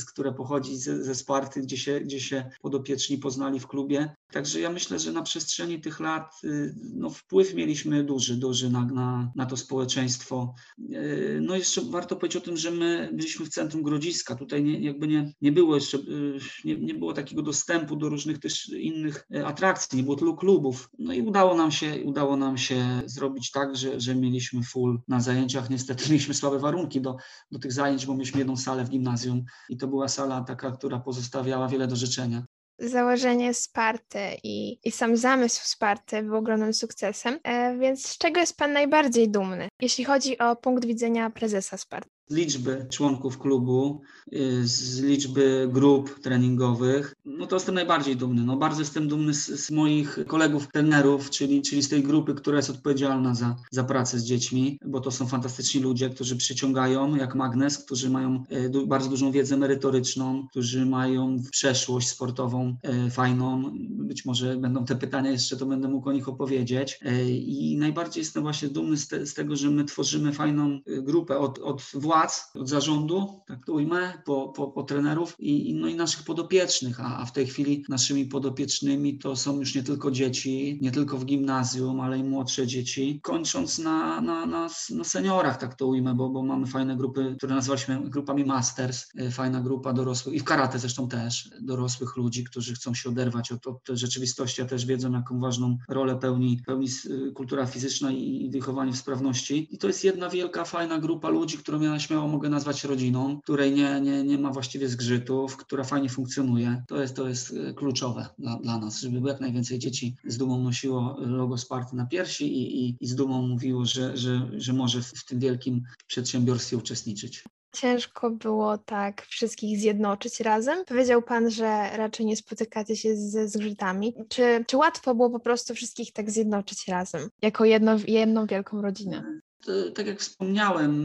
które 0.09 0.33
pochodzi 0.33 0.77
ze, 0.77 1.05
ze 1.05 1.15
Sparty, 1.15 1.61
gdzie 1.61 1.77
się, 1.77 2.01
gdzie 2.01 2.21
się 2.21 2.51
podopieczni 2.63 3.19
poznali 3.19 3.61
w 3.61 3.67
klubie. 3.67 4.17
Także 4.33 4.61
ja 4.61 4.71
myślę, 4.71 4.99
że 4.99 5.13
na 5.13 5.23
przestrzeni 5.23 5.81
tych 5.81 6.01
lat 6.01 6.33
y, 6.45 6.75
no, 6.95 7.11
wpływ 7.11 7.55
mieliśmy 7.55 8.05
duży, 8.05 8.37
duży 8.37 8.71
na, 8.71 8.85
na, 8.85 9.33
na 9.37 9.47
to 9.47 9.57
społeczeństwo. 9.57 10.55
Y, 10.79 11.41
no 11.43 11.57
jeszcze 11.57 11.81
warto 11.81 12.17
powiedzieć 12.17 12.43
o 12.43 12.45
tym, 12.45 12.57
że 12.57 12.71
my 12.71 13.11
byliśmy 13.13 13.47
w 13.47 13.49
centrum 13.49 13.83
Grodziska. 13.83 14.35
Tutaj 14.35 14.65
nie, 14.65 14.81
jakby 14.81 15.09
nie, 15.09 15.33
nie 15.41 15.53
było 15.53 15.75
jeszcze, 15.75 15.99
y, 15.99 16.39
nie, 16.65 16.77
nie 16.77 16.95
było 16.95 17.13
takiego 17.13 17.43
dostępu 17.43 17.97
do 17.97 18.09
różnych 18.09 18.39
też 18.39 18.69
innych 18.69 19.27
atrakcji, 19.45 19.97
nie 19.97 20.03
było 20.03 20.17
tylu 20.17 20.37
klubów. 20.37 20.89
No 20.99 21.13
i 21.13 21.23
udało 21.23 21.55
nam 21.55 21.71
się, 21.71 22.05
udało 22.05 22.37
nam 22.37 22.59
się 22.59 23.03
zrobić 23.07 23.51
tak, 23.51 23.77
że, 23.77 24.01
że 24.01 24.15
mieliśmy 24.15 24.63
full 24.63 25.01
na 25.09 25.21
zajęciach. 25.21 25.71
Niestety 25.71 26.05
mieliśmy 26.11 26.35
słabe 26.35 26.59
warunki 26.59 27.01
do, 27.01 27.17
do 27.51 27.59
tych 27.59 27.73
zajęć, 27.73 28.07
bo 28.07 28.15
mieliśmy 28.15 28.39
jedną 28.39 28.57
salę 28.57 28.85
w 28.85 28.91
gimnazjum 28.91 29.45
i 29.69 29.77
to 29.77 29.89
była 29.89 30.09
sala 30.09 30.41
taka, 30.41 30.71
która 30.71 31.01
pozostawiała 31.01 31.69
wiele 31.69 31.87
do 31.87 31.97
życzenia 31.97 32.47
założenie 32.79 33.55
Sparty 33.55 34.19
i, 34.43 34.79
i 34.85 34.93
sam 34.93 35.17
zamysł 35.17 35.61
Sparty 35.65 36.23
był 36.23 36.37
ogromnym 36.37 36.75
sukcesem. 36.75 37.39
E, 37.45 37.77
więc 37.79 38.07
z 38.07 38.19
czego 38.19 38.41
jest 38.41 38.57
Pan 38.57 38.73
najbardziej 38.73 39.31
dumny, 39.31 39.69
jeśli 39.81 40.05
chodzi 40.05 40.39
o 40.39 40.57
punkt 40.57 40.85
widzenia 40.85 41.31
prezesa 41.31 41.77
Sparty? 41.77 42.16
Z 42.29 42.35
liczby 42.35 42.87
członków 42.91 43.39
klubu, 43.39 44.01
y, 44.33 44.67
z 44.67 45.01
liczby 45.01 45.69
grup 45.73 46.21
treningowych, 46.21 47.15
no 47.25 47.47
to 47.47 47.57
jestem 47.57 47.75
najbardziej 47.75 48.17
dumny. 48.17 48.43
No 48.45 48.57
bardzo 48.57 48.81
jestem 48.81 49.09
dumny 49.09 49.35
z, 49.35 49.47
z, 49.47 49.71
moich 49.71 50.19
kolegów 50.27 50.69
trenerów, 50.73 51.31
czyli, 51.31 51.63
czyli 51.63 51.83
z 51.83 51.89
tej 51.89 52.03
grupy, 52.03 52.35
która 52.35 52.57
jest 52.57 52.71
odpowiedzialna 52.71 53.35
za, 53.35 53.57
za 53.71 53.85
pracę 53.85 54.19
z 54.19 54.25
dziećmi, 54.25 54.79
bo 54.85 55.01
to 55.01 55.11
są 55.11 55.27
fantastyczni 55.27 55.81
ludzie, 55.81 56.11
którzy 56.11 56.37
przyciągają 56.37 57.17
jak 57.17 57.35
magnes, 57.35 57.79
którzy 57.79 58.11
mają 58.11 58.45
y, 58.53 58.87
bardzo 58.87 59.09
dużą 59.09 59.33
wiedzę 59.33 59.57
merytoryczną, 59.57 60.47
którzy 60.51 60.87
mają 60.87 61.37
przeszłość 61.51 62.09
sportową 62.09 62.77
y, 63.07 63.11
fajną. 63.11 63.63
Być 63.89 64.25
może 64.25 64.57
będą 64.57 64.85
te 64.85 64.97
pytania 64.97 65.31
jeszcze, 65.31 65.57
to 65.57 65.67
będę 65.67 65.89
mógł 65.89 66.09
o 66.09 66.13
nich 66.13 66.29
opowiedzieć. 66.29 67.01
I 67.37 67.77
najbardziej 67.79 68.21
jestem 68.21 68.43
właśnie 68.43 68.69
dumny 68.69 68.97
z, 68.97 69.09
te, 69.09 69.27
z 69.27 69.35
tego, 69.35 69.57
że 69.57 69.71
my 69.71 69.85
tworzymy 69.85 70.33
fajną 70.33 70.81
grupę 70.87 71.39
od, 71.39 71.59
od 71.59 71.83
władz, 71.95 72.16
władz, 72.17 72.51
od 72.55 72.69
zarządu, 72.69 73.41
tak 73.47 73.67
to 73.67 73.73
ujmę, 73.73 74.23
po, 74.25 74.49
po, 74.49 74.69
po 74.69 74.83
trenerów 74.83 75.37
i, 75.39 75.75
no 75.75 75.89
i 75.89 75.95
naszych 75.95 76.23
podopiecznych, 76.23 77.01
a, 77.01 77.19
a 77.19 77.25
w 77.25 77.33
tej 77.33 77.47
chwili 77.47 77.85
naszymi 77.89 78.27
podopiecznymi 78.27 79.19
to 79.19 79.37
są 79.37 79.59
już 79.59 79.75
nie 79.75 79.83
tylko 79.83 80.11
dzieci, 80.11 80.79
nie 80.83 80.91
tylko 80.91 81.19
w 81.19 81.25
gimnazjum, 81.25 82.01
ale 82.01 82.19
i 82.19 82.25
młodsze 82.25 82.67
dzieci, 82.67 83.21
kończąc 83.23 83.79
na, 83.79 84.21
na, 84.21 84.47
na, 84.47 84.69
na 84.91 85.05
seniorach, 85.05 85.57
tak 85.57 85.75
to 85.75 85.87
ujmę, 85.87 86.15
bo, 86.15 86.29
bo 86.29 86.43
mamy 86.43 86.67
fajne 86.67 86.97
grupy, 86.97 87.35
które 87.39 87.55
nazwaliśmy 87.55 88.11
grupami 88.11 88.45
Masters, 88.45 89.07
e, 89.19 89.31
fajna 89.31 89.61
grupa 89.61 89.93
dorosłych 89.93 90.35
i 90.35 90.41
w 90.41 90.45
karate 90.45 90.79
zresztą 90.79 91.09
też, 91.09 91.51
dorosłych 91.61 92.17
ludzi, 92.17 92.45
którzy 92.45 92.75
chcą 92.75 92.95
się 92.95 93.09
oderwać 93.09 93.53
od, 93.53 93.67
od 93.67 93.81
rzeczywistości, 93.93 94.63
a 94.63 94.65
też 94.65 94.87
wiedzą, 94.87 95.13
jaką 95.13 95.41
ważną 95.41 95.79
rolę 95.89 96.17
pełni, 96.17 96.61
pełni 96.67 96.89
e, 96.89 97.31
kultura 97.33 97.67
fizyczna 97.67 98.13
i, 98.13 98.45
i 98.45 98.51
wychowanie 98.51 98.93
w 98.93 98.97
sprawności. 98.97 99.69
I 99.71 99.79
to 99.79 99.87
jest 99.87 100.05
jedna 100.05 100.29
wielka, 100.29 100.65
fajna 100.65 100.99
grupa 100.99 101.29
ludzi, 101.29 101.59
którą 101.59 101.81
ja 101.81 101.91
śmiało 102.07 102.29
mogę 102.29 102.49
nazwać 102.49 102.85
rodziną, 102.85 103.41
której 103.43 103.73
nie, 103.73 104.01
nie, 104.01 104.25
nie 104.25 104.39
ma 104.39 104.51
właściwie 104.51 104.89
zgrzytów, 104.89 105.57
która 105.57 105.85
fajnie 105.85 106.09
funkcjonuje. 106.09 106.83
To 106.89 107.01
jest, 107.03 107.17
to 107.17 107.29
jest 107.29 107.53
e, 107.53 107.75
kluczowe 107.75 108.27
dla, 108.39 108.57
dla 108.57 108.79
nas, 108.79 109.01
żeby 109.01 109.29
jak 109.29 109.41
najwięcej 109.41 109.79
dzieci 109.79 110.17
z 110.25 110.37
dumą 110.37 110.63
nosiło 110.63 111.17
logo 111.19 111.59
Sparty 111.59 111.97
na 111.97 112.07
piersi 112.07 112.45
i, 112.45 112.87
i, 112.87 112.97
i 113.01 113.07
z 113.07 113.15
dumą 113.15 113.47
mówiło, 113.49 113.85
że, 113.85 114.17
że, 114.17 114.51
że 114.57 114.73
może 114.73 115.03
w, 115.03 115.07
w 115.07 115.25
tym 115.25 115.41
wielkim 115.41 115.83
przedsiębiorstwie 116.07 116.77
uczestniczyć. 116.77 117.45
Ciężko 117.73 118.31
było 118.31 118.79
tak 118.79 119.23
wszystkich 119.23 119.79
zjednoczyć 119.79 120.41
razem. 120.41 120.85
Powiedział 120.85 121.23
Pan, 121.23 121.51
że 121.51 121.91
raczej 121.97 122.27
nie 122.27 122.37
spotykacie 122.37 122.97
się 122.97 123.17
ze 123.17 123.49
zgrzytami. 123.49 124.15
Czy, 124.29 124.65
czy 124.67 124.77
łatwo 124.77 125.15
było 125.15 125.31
po 125.31 125.41
prostu 125.41 125.75
wszystkich 125.75 126.13
tak 126.13 126.31
zjednoczyć 126.31 126.89
razem, 126.89 127.29
jako 127.43 127.65
jedno, 127.65 127.97
jedną 128.07 128.47
wielką 128.47 128.83
rodzinę? 128.83 129.41
E, 129.69 129.91
tak 129.91 130.07
jak 130.07 130.21
wspomniałem, 130.21 131.05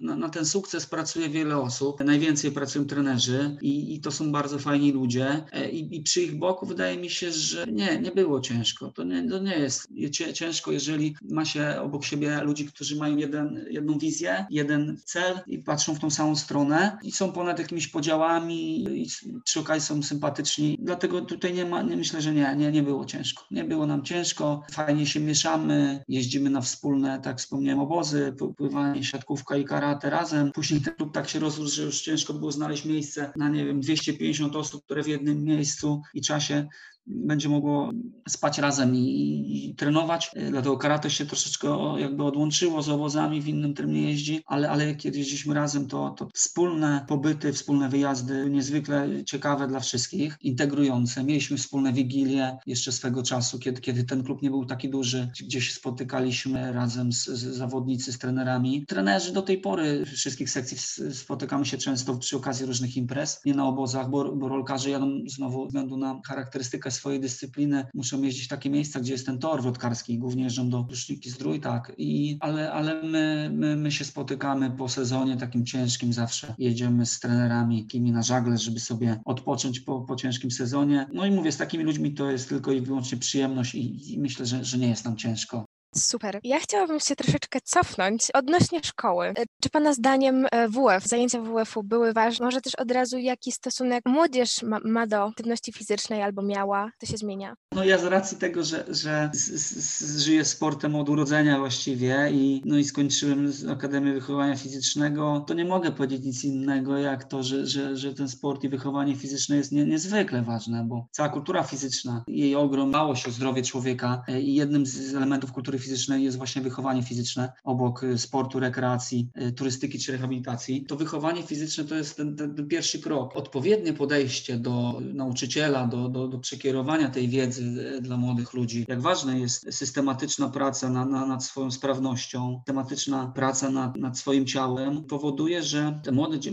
na, 0.00 0.16
na, 0.16 0.28
ten 0.28 0.46
sukces 0.46 0.86
pracuje 0.86 1.28
wiele 1.28 1.58
osób. 1.58 2.00
Najwięcej 2.04 2.52
pracują 2.52 2.84
trenerzy 2.84 3.56
i, 3.60 3.94
i 3.94 4.00
to 4.00 4.12
są 4.12 4.32
bardzo 4.32 4.58
fajni 4.58 4.92
ludzie. 4.92 5.44
E, 5.52 5.70
I, 5.70 5.96
I, 5.96 6.02
przy 6.02 6.22
ich 6.22 6.38
boku 6.38 6.66
wydaje 6.66 6.96
mi 6.96 7.10
się, 7.10 7.32
że 7.32 7.66
nie, 7.66 8.00
nie 8.00 8.10
było 8.10 8.40
ciężko. 8.40 8.90
To 8.90 9.04
nie, 9.04 9.28
to 9.28 9.38
nie 9.38 9.58
jest 9.58 9.88
ciężko, 10.34 10.72
jeżeli 10.72 11.16
ma 11.22 11.44
się 11.44 11.80
obok 11.80 12.04
siebie 12.04 12.40
ludzi, 12.42 12.66
którzy 12.66 12.96
mają 12.96 13.16
jeden, 13.16 13.66
jedną 13.70 13.98
wizję, 13.98 14.46
jeden 14.50 14.96
cel 15.04 15.40
i 15.46 15.58
patrzą 15.58 15.94
w 15.94 16.00
tą 16.00 16.10
samą 16.10 16.36
stronę 16.36 16.98
i 17.02 17.12
są 17.12 17.32
ponad 17.32 17.58
jakimiś 17.58 17.88
podziałami 17.88 18.84
i 19.02 19.06
przy 19.44 19.60
okazji 19.60 19.86
są 19.86 20.02
sympatyczni. 20.02 20.78
Dlatego 20.82 21.20
tutaj 21.20 21.54
nie 21.54 21.64
ma, 21.64 21.82
nie, 21.82 21.96
myślę, 21.96 22.22
że 22.22 22.34
nie, 22.34 22.56
nie, 22.56 22.72
nie 22.72 22.82
było 22.82 23.04
ciężko. 23.04 23.44
Nie 23.50 23.64
było 23.64 23.86
nam 23.86 24.02
ciężko, 24.02 24.62
fajnie 24.70 25.06
się 25.06 25.20
mieszamy, 25.20 26.04
jeździmy 26.08 26.50
na 26.50 26.60
wspólne, 26.60 27.20
tak 27.20 27.38
wspomniałem, 27.38 27.55
wspomniałem, 27.56 27.80
obozy, 27.80 28.34
pływanie, 28.56 29.04
siatkówka 29.04 29.56
i 29.56 29.64
karate 29.64 30.10
razem. 30.10 30.52
Później 30.52 30.80
ten 30.80 30.94
klub 30.94 31.14
tak 31.14 31.28
się 31.28 31.38
rozrósł, 31.38 31.74
że 31.74 31.82
już 31.82 32.00
ciężko 32.00 32.34
było 32.34 32.52
znaleźć 32.52 32.84
miejsce 32.84 33.32
na, 33.36 33.48
nie 33.48 33.64
wiem, 33.64 33.80
250 33.80 34.56
osób, 34.56 34.84
które 34.84 35.02
w 35.02 35.06
jednym 35.06 35.44
miejscu 35.44 36.02
i 36.14 36.20
czasie 36.20 36.68
będzie 37.06 37.48
mogło 37.48 37.90
spać 38.28 38.58
razem 38.58 38.96
i, 38.96 39.00
i, 39.48 39.74
trenować. 39.74 40.30
Dlatego 40.50 40.76
karate 40.76 41.10
się 41.10 41.26
troszeczkę 41.26 41.94
jakby 41.98 42.24
odłączyło 42.24 42.82
z 42.82 42.88
obozami, 42.88 43.42
w 43.42 43.48
innym 43.48 43.74
terminie 43.74 44.10
jeździ, 44.10 44.42
ale, 44.46 44.70
ale 44.70 44.94
kiedy 44.94 45.18
jeździliśmy 45.18 45.54
razem, 45.54 45.86
to, 45.86 46.10
to 46.10 46.28
wspólne 46.34 47.04
pobyty, 47.08 47.52
wspólne 47.52 47.88
wyjazdy, 47.88 48.50
niezwykle 48.50 49.24
ciekawe 49.24 49.68
dla 49.68 49.80
wszystkich, 49.80 50.36
integrujące. 50.40 51.24
Mieliśmy 51.24 51.56
wspólne 51.56 51.92
wigilie 51.92 52.58
jeszcze 52.66 52.92
swego 52.92 53.22
czasu, 53.22 53.58
kiedy, 53.58 53.80
kiedy 53.80 54.04
ten 54.04 54.24
klub 54.24 54.42
nie 54.42 54.50
był 54.50 54.64
taki 54.64 54.88
duży, 54.88 55.30
gdzie 55.40 55.60
się 55.60 55.74
spotykaliśmy 55.74 56.72
razem 56.72 57.12
z, 57.12 57.24
z 57.24 57.56
zawodnicy, 57.56 58.12
z 58.12 58.18
trenerami. 58.18 58.86
Trenerzy 58.86 59.32
do 59.32 59.42
tej 59.42 59.58
pory 59.58 60.04
wszystkich 60.06 60.50
sekcji 60.50 60.76
spotykamy 61.14 61.66
się 61.66 61.78
często 61.78 62.14
przy 62.14 62.36
okazji 62.36 62.66
różnych 62.66 62.96
imprez, 62.96 63.40
nie 63.44 63.54
na 63.54 63.66
obozach, 63.66 64.10
bo, 64.10 64.32
bo 64.32 64.48
rolkarze 64.48 64.90
jadą 64.90 65.20
znowu 65.26 65.62
ze 65.62 65.66
względu 65.66 65.96
na 65.96 66.20
charakterystykę 66.26 66.90
swojej 66.96 67.20
dyscypliny 67.20 67.86
muszą 67.94 68.22
jeździć 68.22 68.44
w 68.44 68.48
takie 68.48 68.70
miejsca, 68.70 69.00
gdzie 69.00 69.12
jest 69.12 69.26
ten 69.26 69.38
tor 69.38 69.62
wodkarski, 69.62 70.18
głównie 70.18 70.44
jeżdżą 70.44 70.70
do 70.70 70.86
Ruszniki 70.90 71.30
Zdrój, 71.30 71.60
tak, 71.60 71.92
I, 71.98 72.36
ale, 72.40 72.72
ale 72.72 73.02
my, 73.02 73.50
my, 73.54 73.76
my 73.76 73.92
się 73.92 74.04
spotykamy 74.04 74.70
po 74.70 74.88
sezonie 74.88 75.36
takim 75.36 75.66
ciężkim 75.66 76.12
zawsze, 76.12 76.54
jedziemy 76.58 77.06
z 77.06 77.20
trenerami 77.20 77.82
takimi 77.84 78.12
na 78.12 78.22
żagle, 78.22 78.58
żeby 78.58 78.80
sobie 78.80 79.20
odpocząć 79.24 79.80
po, 79.80 80.00
po 80.00 80.16
ciężkim 80.16 80.50
sezonie. 80.50 81.06
No 81.12 81.26
i 81.26 81.30
mówię, 81.30 81.52
z 81.52 81.56
takimi 81.56 81.84
ludźmi 81.84 82.14
to 82.14 82.30
jest 82.30 82.48
tylko 82.48 82.72
i 82.72 82.80
wyłącznie 82.80 83.18
przyjemność 83.18 83.74
i, 83.74 84.14
i 84.14 84.18
myślę, 84.18 84.46
że, 84.46 84.64
że 84.64 84.78
nie 84.78 84.88
jest 84.88 85.04
nam 85.04 85.16
ciężko. 85.16 85.64
Super. 85.94 86.40
Ja 86.44 86.60
chciałabym 86.60 87.00
się 87.00 87.16
troszeczkę 87.16 87.60
cofnąć 87.64 88.30
odnośnie 88.34 88.80
szkoły. 88.84 89.26
E, 89.26 89.44
czy 89.62 89.70
Pana 89.70 89.92
zdaniem 89.92 90.46
e, 90.52 90.68
WF, 90.68 91.06
zajęcia 91.06 91.40
WF-u 91.40 91.82
były 91.82 92.12
ważne? 92.12 92.46
Może 92.46 92.60
też 92.60 92.74
od 92.74 92.90
razu 92.90 93.18
jaki 93.18 93.52
stosunek 93.52 94.04
młodzież 94.06 94.62
ma, 94.62 94.78
ma 94.84 95.06
do 95.06 95.24
aktywności 95.24 95.72
fizycznej 95.72 96.22
albo 96.22 96.42
miała? 96.42 96.90
To 96.98 97.06
się 97.06 97.16
zmienia? 97.16 97.54
No 97.72 97.84
ja 97.84 97.98
z 97.98 98.04
racji 98.04 98.38
tego, 98.38 98.64
że, 98.64 98.84
że 98.88 99.30
z, 99.32 99.50
z, 99.50 100.18
żyję 100.20 100.44
sportem 100.44 100.94
od 100.94 101.08
urodzenia 101.08 101.58
właściwie 101.58 102.28
i, 102.32 102.62
no 102.64 102.78
i 102.78 102.84
skończyłem 102.84 103.52
Akademię 103.70 104.12
Wychowania 104.12 104.56
Fizycznego, 104.56 105.44
to 105.46 105.54
nie 105.54 105.64
mogę 105.64 105.92
powiedzieć 105.92 106.24
nic 106.24 106.44
innego 106.44 106.98
jak 106.98 107.24
to, 107.24 107.42
że, 107.42 107.66
że, 107.66 107.96
że 107.96 108.14
ten 108.14 108.28
sport 108.28 108.64
i 108.64 108.68
wychowanie 108.68 109.16
fizyczne 109.16 109.56
jest 109.56 109.72
nie, 109.72 109.84
niezwykle 109.84 110.42
ważne, 110.42 110.84
bo 110.84 111.06
cała 111.10 111.28
kultura 111.28 111.62
fizyczna, 111.62 112.24
jej 112.28 112.56
ogrom, 112.56 112.90
małość 112.90 113.28
o 113.28 113.30
zdrowie 113.30 113.62
człowieka 113.62 114.22
e, 114.28 114.40
i 114.40 114.54
jednym 114.54 114.86
z 114.86 115.14
elementów 115.14 115.52
kultury 115.52 115.78
fizycznej 115.78 115.85
jest 116.24 116.36
właśnie 116.36 116.62
wychowanie 116.62 117.02
fizyczne 117.02 117.52
obok 117.64 118.04
y, 118.04 118.18
sportu, 118.18 118.60
rekreacji, 118.60 119.28
y, 119.42 119.52
turystyki 119.52 119.98
czy 119.98 120.12
rehabilitacji. 120.12 120.84
To 120.84 120.96
wychowanie 120.96 121.42
fizyczne 121.42 121.84
to 121.84 121.94
jest 121.94 122.16
ten, 122.16 122.36
ten, 122.36 122.54
ten 122.54 122.68
pierwszy 122.68 122.98
krok. 122.98 123.36
Odpowiednie 123.36 123.92
podejście 123.92 124.56
do 124.56 125.00
nauczyciela, 125.14 125.86
do, 125.86 126.08
do, 126.08 126.28
do 126.28 126.38
przekierowania 126.38 127.10
tej 127.10 127.28
wiedzy 127.28 127.62
y, 127.98 128.00
dla 128.00 128.16
młodych 128.16 128.54
ludzi. 128.54 128.84
Jak 128.88 129.00
ważna 129.00 129.36
jest 129.36 129.74
systematyczna 129.74 130.48
praca 130.48 130.90
na, 130.90 131.04
na, 131.04 131.26
nad 131.26 131.44
swoją 131.44 131.70
sprawnością, 131.70 132.58
systematyczna 132.58 133.32
praca 133.34 133.70
nad, 133.70 133.96
nad 133.96 134.18
swoim 134.18 134.46
ciałem 134.46 135.04
powoduje, 135.04 135.62
że 135.62 136.00
te 136.04 136.12
młode, 136.12 136.50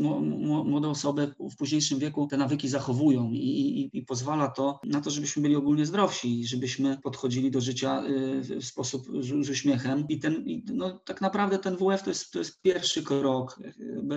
młode 0.66 0.90
osoby 0.90 1.34
w 1.52 1.56
późniejszym 1.56 2.00
wieku 2.00 2.28
te 2.28 2.38
nawyki 2.38 2.70
zachowują 2.70 3.32
i, 3.32 3.38
i, 3.38 3.98
i 3.98 4.02
pozwala 4.02 4.48
to 4.48 4.80
na 4.84 5.02
to, 5.02 5.10
żebyśmy 5.10 5.42
byli 5.42 5.56
ogólnie 5.56 5.86
zdrowsi, 5.86 6.48
żebyśmy 6.48 6.98
podchodzili 6.98 7.52
do 7.52 7.62
życia 7.62 8.04
w 8.60 8.66
sposób 8.66 9.08
z, 9.20 9.46
z 9.46 9.50
uśmiechem. 9.50 10.06
I 10.10 10.20
ten, 10.20 10.46
no, 10.74 11.00
tak 11.00 11.22
naprawdę 11.22 11.60
ten 11.60 11.78
WF 11.78 12.04
to 12.04 12.10
jest, 12.10 12.32
to 12.32 12.40
jest 12.40 12.62
pierwszy 12.62 13.04
krok, 13.04 13.60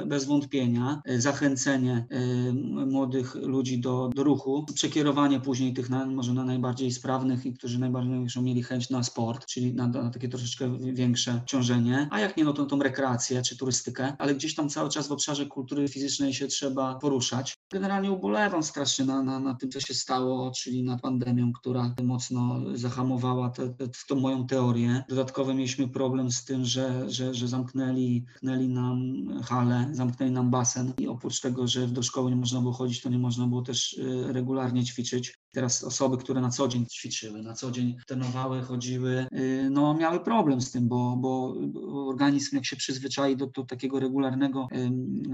bez 0.06 0.24
wątpienia, 0.24 1.02
zachęcenie 1.18 2.06
y, 2.12 2.52
młodych 2.86 3.34
ludzi 3.34 3.80
do, 3.80 4.10
do 4.14 4.24
ruchu, 4.24 4.66
przekierowanie 4.74 5.40
później 5.40 5.74
tych 5.74 5.90
na, 5.90 6.06
może 6.06 6.34
na 6.34 6.44
najbardziej 6.44 6.92
sprawnych 6.92 7.46
i 7.46 7.54
którzy 7.54 7.78
najbardziej 7.78 8.42
mieli 8.42 8.62
chęć 8.62 8.90
na 8.90 9.02
sport, 9.02 9.46
czyli 9.46 9.74
na, 9.74 9.86
na 9.86 10.10
takie 10.10 10.28
troszeczkę 10.28 10.78
większe 10.78 11.42
ciążenie, 11.46 12.08
a 12.10 12.20
jak 12.20 12.36
nie, 12.36 12.44
no 12.44 12.52
to 12.52 12.66
tą 12.66 12.78
rekreację 12.78 13.42
czy 13.42 13.56
turystykę, 13.56 14.16
ale 14.18 14.34
gdzieś 14.34 14.54
tam 14.54 14.68
cały 14.68 14.90
czas 14.90 15.08
w 15.08 15.12
obszarze 15.12 15.46
kultury 15.46 15.88
fizycznej 15.88 16.34
się 16.34 16.46
trzeba 16.46 16.94
poruszać. 16.94 17.54
Generalnie 17.72 18.12
ubolewam 18.12 18.62
strasznie 18.62 19.04
na, 19.04 19.22
na, 19.22 19.40
na 19.40 19.54
tym, 19.54 19.70
co 19.70 19.80
się 19.80 19.94
stało, 19.94 20.50
czyli 20.50 20.82
nad 20.82 21.00
pandemią, 21.00 21.52
która 21.52 21.94
mocno 22.02 22.60
zahamowała 22.74 23.50
tę 23.50 24.14
moją 24.16 24.46
teorię 24.46 24.85
Dodatkowo 25.08 25.54
mieliśmy 25.54 25.88
problem 25.88 26.30
z 26.30 26.44
tym, 26.44 26.64
że, 26.64 27.10
że, 27.10 27.34
że 27.34 27.48
zamknęli, 27.48 28.24
zamknęli 28.32 28.68
nam 28.68 29.26
halę, 29.42 29.88
zamknęli 29.92 30.30
nam 30.30 30.50
basen 30.50 30.92
i 30.98 31.08
oprócz 31.08 31.40
tego, 31.40 31.68
że 31.68 31.86
do 31.88 32.02
szkoły 32.02 32.30
nie 32.30 32.36
można 32.36 32.60
było 32.60 32.72
chodzić, 32.72 33.02
to 33.02 33.08
nie 33.08 33.18
można 33.18 33.46
było 33.46 33.62
też 33.62 33.92
y, 33.92 34.32
regularnie 34.32 34.84
ćwiczyć. 34.84 35.38
Teraz 35.56 35.84
osoby, 35.84 36.16
które 36.16 36.40
na 36.40 36.50
co 36.50 36.68
dzień 36.68 36.86
ćwiczyły, 36.86 37.42
na 37.42 37.54
co 37.54 37.70
dzień 37.70 37.96
trenowały, 38.06 38.62
chodziły, 38.62 39.26
y, 39.32 39.68
no 39.70 39.94
miały 39.94 40.20
problem 40.20 40.60
z 40.60 40.70
tym, 40.70 40.88
bo, 40.88 41.16
bo 41.16 41.54
organizm 42.08 42.56
jak 42.56 42.66
się 42.66 42.76
przyzwyczai 42.76 43.36
do, 43.36 43.46
do 43.46 43.64
takiego 43.64 44.00
regularnego 44.00 44.68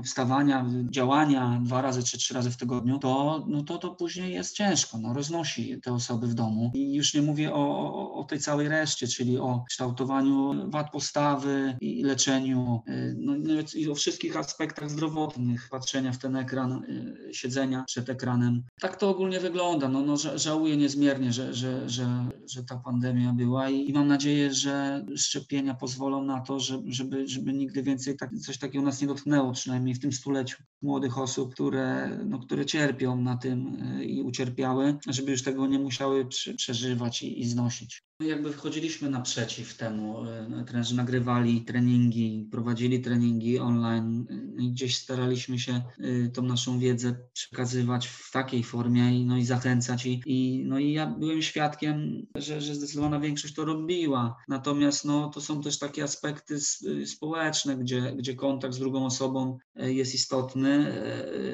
wstawania, 0.04 0.66
działania 0.90 1.60
dwa 1.64 1.82
razy 1.82 2.02
czy 2.02 2.18
trzy 2.18 2.34
razy 2.34 2.50
w 2.50 2.56
tygodniu, 2.56 2.98
to, 2.98 3.44
no 3.48 3.62
to, 3.62 3.78
to 3.78 3.90
później 3.94 4.34
jest 4.34 4.56
ciężko, 4.56 4.98
no 4.98 5.12
roznosi 5.12 5.80
te 5.80 5.92
osoby 5.92 6.26
w 6.26 6.34
domu. 6.34 6.70
I 6.74 6.94
już 6.94 7.14
nie 7.14 7.22
mówię 7.22 7.54
o, 7.54 8.14
o, 8.14 8.24
tej 8.24 8.40
całej 8.40 8.68
reszcie, 8.68 9.06
czyli 9.06 9.38
o 9.38 9.64
kształtowaniu 9.68 10.70
wad 10.70 10.90
postawy 10.90 11.76
i 11.80 12.02
leczeniu, 12.02 12.82
y, 12.88 13.16
no, 13.18 13.34
i 13.74 13.88
o 13.88 13.94
wszystkich 13.94 14.36
aspektach 14.36 14.90
zdrowotnych, 14.90 15.68
patrzenia 15.70 16.12
w 16.12 16.18
ten 16.18 16.36
ekran, 16.36 16.72
y, 16.72 17.34
siedzenia 17.34 17.84
przed 17.86 18.08
ekranem. 18.08 18.62
Tak 18.80 18.96
to 18.96 19.10
ogólnie 19.10 19.40
wygląda. 19.40 19.88
No, 19.88 20.00
no, 20.00 20.11
żałuję 20.16 20.76
niezmiernie, 20.76 21.32
że, 21.32 21.54
że, 21.54 21.88
że, 21.88 22.28
że 22.46 22.64
ta 22.64 22.76
pandemia 22.76 23.32
była 23.32 23.70
i 23.70 23.92
mam 23.92 24.08
nadzieję, 24.08 24.54
że 24.54 25.04
szczepienia 25.16 25.74
pozwolą 25.74 26.24
na 26.24 26.40
to, 26.40 26.58
żeby, 26.86 27.28
żeby 27.28 27.52
nigdy 27.52 27.82
więcej 27.82 28.16
tak, 28.16 28.30
coś 28.38 28.58
takiego 28.58 28.84
nas 28.84 29.00
nie 29.00 29.06
dotknęło, 29.08 29.52
przynajmniej 29.52 29.94
w 29.94 30.00
tym 30.00 30.12
stuleciu 30.12 30.62
młodych 30.82 31.18
osób, 31.18 31.54
które, 31.54 32.18
no, 32.26 32.38
które 32.38 32.66
cierpią 32.66 33.16
na 33.16 33.36
tym 33.36 33.82
y, 34.00 34.04
i 34.04 34.22
ucierpiały, 34.22 34.98
żeby 35.08 35.30
już 35.30 35.42
tego 35.42 35.66
nie 35.66 35.78
musiały 35.78 36.26
przeżywać 36.56 37.22
i, 37.22 37.40
i 37.40 37.44
znosić. 37.44 38.02
Jakby 38.20 38.52
wchodziliśmy 38.52 39.10
naprzeciw 39.10 39.76
temu. 39.76 40.24
E, 40.26 40.64
trenerzy 40.66 40.96
nagrywali 40.96 41.64
treningi, 41.64 42.48
prowadzili 42.50 43.00
treningi 43.00 43.58
online 43.58 44.26
i 44.58 44.70
gdzieś 44.70 44.96
staraliśmy 44.96 45.58
się 45.58 45.72
e, 45.72 45.82
tą 46.28 46.42
naszą 46.42 46.78
wiedzę 46.78 47.16
przekazywać 47.32 48.06
w 48.06 48.30
takiej 48.30 48.62
formie 48.62 49.20
i, 49.20 49.24
no 49.24 49.36
i 49.36 49.44
zachęcać. 49.44 50.06
I, 50.06 50.22
i, 50.26 50.64
no 50.64 50.78
i 50.78 50.92
ja 50.92 51.06
byłem 51.06 51.42
świadkiem, 51.42 52.26
że, 52.36 52.60
że 52.60 52.74
zdecydowana 52.74 53.20
większość 53.20 53.54
to 53.54 53.64
robiła. 53.64 54.36
Natomiast 54.48 55.04
no, 55.04 55.30
to 55.30 55.40
są 55.40 55.62
też 55.62 55.78
takie 55.78 56.04
aspekty 56.04 56.58
społeczne, 57.06 57.76
gdzie, 57.76 58.14
gdzie 58.16 58.34
kontakt 58.34 58.74
z 58.74 58.78
drugą 58.78 59.06
osobą 59.06 59.58
e, 59.71 59.71
jest 59.76 60.14
istotny, 60.14 60.92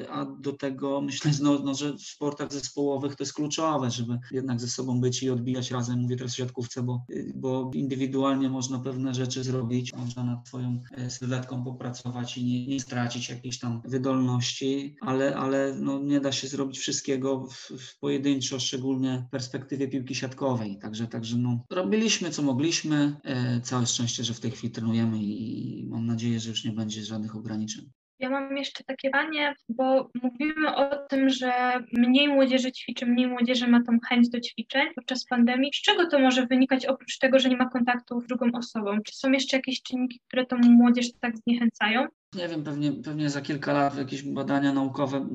a 0.09 0.25
do 0.25 0.53
tego 0.53 1.01
myślę, 1.01 1.31
no, 1.41 1.59
no, 1.59 1.73
że 1.73 1.93
w 1.93 2.01
sportach 2.01 2.53
zespołowych 2.53 3.15
to 3.15 3.23
jest 3.23 3.33
kluczowe, 3.33 3.91
żeby 3.91 4.19
jednak 4.31 4.61
ze 4.61 4.67
sobą 4.67 5.01
być 5.01 5.23
i 5.23 5.29
odbijać 5.29 5.71
razem. 5.71 5.99
Mówię 5.99 6.15
teraz 6.15 6.33
o 6.33 6.35
siatkówce, 6.35 6.83
bo, 6.83 7.05
bo 7.35 7.71
indywidualnie 7.73 8.49
można 8.49 8.79
pewne 8.79 9.13
rzeczy 9.13 9.43
zrobić, 9.43 9.93
można 9.93 10.23
nad 10.23 10.47
swoją 10.47 10.81
e, 10.91 11.09
sylwetką 11.09 11.63
popracować 11.63 12.37
i 12.37 12.45
nie, 12.45 12.67
nie 12.67 12.79
stracić 12.79 13.29
jakiejś 13.29 13.59
tam 13.59 13.81
wydolności, 13.85 14.95
ale, 15.01 15.35
ale 15.35 15.75
no 15.79 15.99
nie 15.99 16.19
da 16.19 16.31
się 16.31 16.47
zrobić 16.47 16.79
wszystkiego 16.79 17.47
w, 17.47 17.71
w 17.79 17.99
pojedynczo, 17.99 18.59
szczególnie 18.59 19.25
w 19.27 19.31
perspektywie 19.31 19.87
piłki 19.87 20.15
siatkowej. 20.15 20.77
Także, 20.77 21.07
także 21.07 21.37
no, 21.37 21.65
robiliśmy 21.69 22.29
co 22.29 22.41
mogliśmy. 22.41 23.15
E, 23.23 23.61
całe 23.61 23.85
szczęście, 23.85 24.23
że 24.23 24.33
w 24.33 24.39
tej 24.39 24.51
chwili 24.51 24.73
trenujemy 24.73 25.17
i 25.23 25.85
mam 25.89 26.05
nadzieję, 26.05 26.39
że 26.39 26.49
już 26.49 26.65
nie 26.65 26.71
będzie 26.71 27.05
żadnych 27.05 27.35
ograniczeń. 27.35 27.91
Ja 28.19 28.29
mam 28.29 28.57
jeszcze 28.57 28.83
takie 28.83 29.09
pytanie, 29.09 29.55
bo 29.69 30.09
mówimy 30.23 30.75
o 30.75 31.07
tym, 31.07 31.29
że 31.29 31.51
mniej 31.93 32.27
młodzieży 32.27 32.71
ćwiczy, 32.71 33.05
mniej 33.05 33.27
młodzieży 33.27 33.67
ma 33.67 33.83
tą 33.83 33.97
chęć 34.09 34.29
do 34.29 34.39
ćwiczeń 34.39 34.87
podczas 34.95 35.25
pandemii. 35.25 35.71
Z 35.73 35.81
czego 35.81 36.07
to 36.07 36.19
może 36.19 36.45
wynikać 36.45 36.85
oprócz 36.85 37.17
tego, 37.17 37.39
że 37.39 37.49
nie 37.49 37.57
ma 37.57 37.69
kontaktu 37.69 38.21
z 38.21 38.27
drugą 38.27 38.51
osobą? 38.53 38.97
Czy 39.05 39.15
są 39.15 39.31
jeszcze 39.31 39.57
jakieś 39.57 39.81
czynniki, 39.81 40.19
które 40.27 40.45
tą 40.45 40.57
młodzież 40.57 41.07
tak 41.19 41.37
zniechęcają? 41.37 42.05
Nie 42.35 42.47
wiem, 42.47 42.63
pewnie, 42.63 42.91
pewnie 42.91 43.29
za 43.29 43.41
kilka 43.41 43.73
lat 43.73 43.97
jakieś 43.97 44.23
badania 44.23 44.73
naukowe 44.73 45.27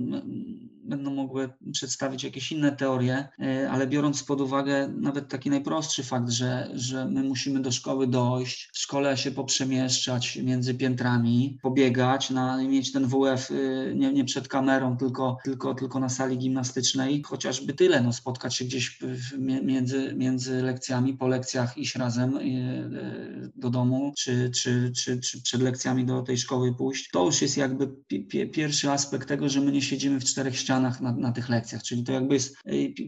będą 0.84 1.14
mogły 1.14 1.48
przedstawić 1.72 2.24
jakieś 2.24 2.52
inne 2.52 2.72
teorie, 2.72 3.28
e, 3.40 3.70
ale 3.70 3.86
biorąc 3.86 4.22
pod 4.22 4.40
uwagę 4.40 4.88
nawet 4.88 5.28
taki 5.28 5.50
najprostszy 5.50 6.02
fakt, 6.02 6.30
że, 6.30 6.70
że 6.74 7.06
my 7.06 7.22
musimy 7.22 7.60
do 7.60 7.72
szkoły 7.72 8.06
dojść, 8.06 8.70
w 8.72 8.78
szkole 8.78 9.16
się 9.16 9.30
poprzemieszczać 9.30 10.36
między 10.36 10.74
piętrami, 10.74 11.58
pobiegać, 11.62 12.30
na, 12.30 12.62
mieć 12.62 12.92
ten 12.92 13.06
WF 13.06 13.50
y, 13.50 13.92
nie, 13.96 14.12
nie 14.12 14.24
przed 14.24 14.48
kamerą, 14.48 14.96
tylko, 14.96 15.38
tylko, 15.44 15.74
tylko 15.74 16.00
na 16.00 16.08
sali 16.08 16.38
gimnastycznej, 16.38 17.22
chociażby 17.22 17.72
tyle, 17.72 18.00
no, 18.00 18.12
spotkać 18.12 18.54
się 18.54 18.64
gdzieś 18.64 18.98
między, 19.62 20.14
między 20.16 20.62
lekcjami, 20.62 21.14
po 21.14 21.28
lekcjach 21.28 21.78
iść 21.78 21.96
razem 21.96 22.36
y, 22.36 22.40
y, 22.40 23.52
do 23.56 23.70
domu, 23.70 24.12
czy, 24.16 24.50
czy, 24.50 24.92
czy, 24.96 25.20
czy 25.20 25.42
przed 25.42 25.62
lekcjami 25.62 26.04
do 26.04 26.22
tej 26.22 26.38
szkoły 26.38 26.74
pójść. 26.74 27.10
To 27.12 27.24
już 27.24 27.42
jest 27.42 27.56
jakby 27.56 27.88
pierwszy 28.52 28.90
aspekt 28.90 29.28
tego, 29.28 29.48
że 29.48 29.60
my 29.60 29.72
nie 29.72 29.82
siedzimy 29.82 30.20
w 30.20 30.24
czterech 30.24 30.56
ścianach 30.56 30.73
na, 30.80 30.96
na 31.00 31.32
tych 31.32 31.48
lekcjach, 31.48 31.82
czyli 31.82 32.04
to 32.04 32.12
jakby 32.12 32.34
jest 32.34 32.56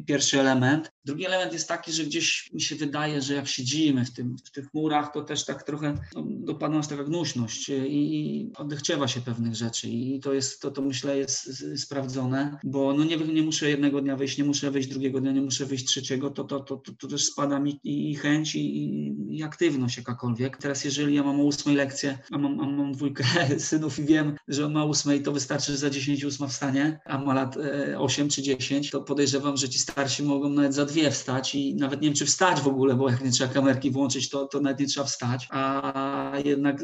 pierwszy 0.06 0.40
element. 0.40 0.92
Drugi 1.04 1.26
element 1.26 1.52
jest 1.52 1.68
taki, 1.68 1.92
że 1.92 2.04
gdzieś 2.04 2.50
mi 2.52 2.61
się 2.61 2.76
wydaje, 2.76 3.23
że 3.23 3.35
jak 3.35 3.49
siedzimy 3.49 4.04
w, 4.04 4.12
tym, 4.12 4.37
w 4.44 4.50
tych 4.50 4.75
murach, 4.75 5.12
to 5.12 5.23
też 5.23 5.44
tak 5.44 5.62
trochę 5.62 5.94
no, 6.14 6.25
dopadła 6.26 6.76
nas 6.76 6.88
taka 6.88 7.04
gnuśność 7.04 7.68
i 7.68 8.50
odechciewa 8.56 9.08
się 9.08 9.20
pewnych 9.20 9.54
rzeczy 9.54 9.88
i 9.88 10.20
to 10.20 10.32
jest, 10.32 10.62
to, 10.62 10.70
to 10.70 10.82
myślę 10.82 11.18
jest 11.18 11.64
sprawdzone, 11.76 12.58
bo 12.64 12.92
no 12.92 13.04
nie, 13.04 13.16
nie 13.16 13.42
muszę 13.42 13.70
jednego 13.70 14.00
dnia 14.00 14.16
wyjść, 14.16 14.38
nie 14.38 14.44
muszę 14.44 14.70
wyjść 14.70 14.88
drugiego 14.88 15.20
dnia, 15.20 15.32
nie 15.32 15.42
muszę 15.42 15.66
wyjść 15.66 15.87
trzeciego, 15.87 16.30
to, 16.30 16.44
to, 16.44 16.61
to, 16.61 16.76
to, 16.76 16.92
to 16.92 17.08
też 17.08 17.25
spada 17.25 17.61
mi 17.61 17.80
i, 17.85 18.14
chęć 18.14 18.54
i, 18.54 19.37
i 19.37 19.42
aktywność 19.42 19.96
jakakolwiek. 19.96 20.56
Teraz 20.56 20.85
jeżeli 20.85 21.14
ja 21.14 21.23
mam 21.23 21.40
o 21.40 21.44
ósmej 21.44 21.76
lekcję, 21.76 22.18
a 22.30 22.38
mam, 22.38 22.56
mam 22.56 22.92
dwójkę 22.92 23.25
synów 23.58 23.99
i 23.99 24.04
wiem, 24.04 24.37
że 24.49 24.66
on 24.66 24.73
ma 24.73 24.85
ósmej, 24.85 25.23
to 25.23 25.32
wystarczy, 25.32 25.73
że 25.73 25.78
za 25.78 25.90
10 25.90 26.25
ósma 26.25 26.46
wstanie, 26.46 27.00
a 27.04 27.18
ma 27.18 27.35
lat 27.35 27.56
8 27.99 28.27
e, 28.27 28.29
czy 28.29 28.43
10, 28.43 28.91
to 28.91 29.01
podejrzewam, 29.01 29.57
że 29.57 29.69
ci 29.69 29.79
starsi 29.79 30.23
mogą 30.23 30.49
nawet 30.49 30.75
za 30.75 30.85
dwie 30.85 31.11
wstać 31.11 31.55
i 31.55 31.75
nawet 31.75 32.01
nie 32.01 32.09
wiem, 32.09 32.15
czy 32.15 32.27
wstać 32.27 32.61
w 32.61 32.69
ogóle, 32.69 32.95
bo 32.95 33.11
jak 33.11 33.25
nie 33.25 33.31
trzeba 33.31 33.55
kamerki 33.55 33.91
włączyć, 33.91 34.31
to, 34.31 34.47
to 34.47 34.61
nawet 34.61 34.81
nie 34.81 34.87
trzeba 34.87 35.07
wstać, 35.07 35.49
a 35.51 36.33
jednak 36.45 36.83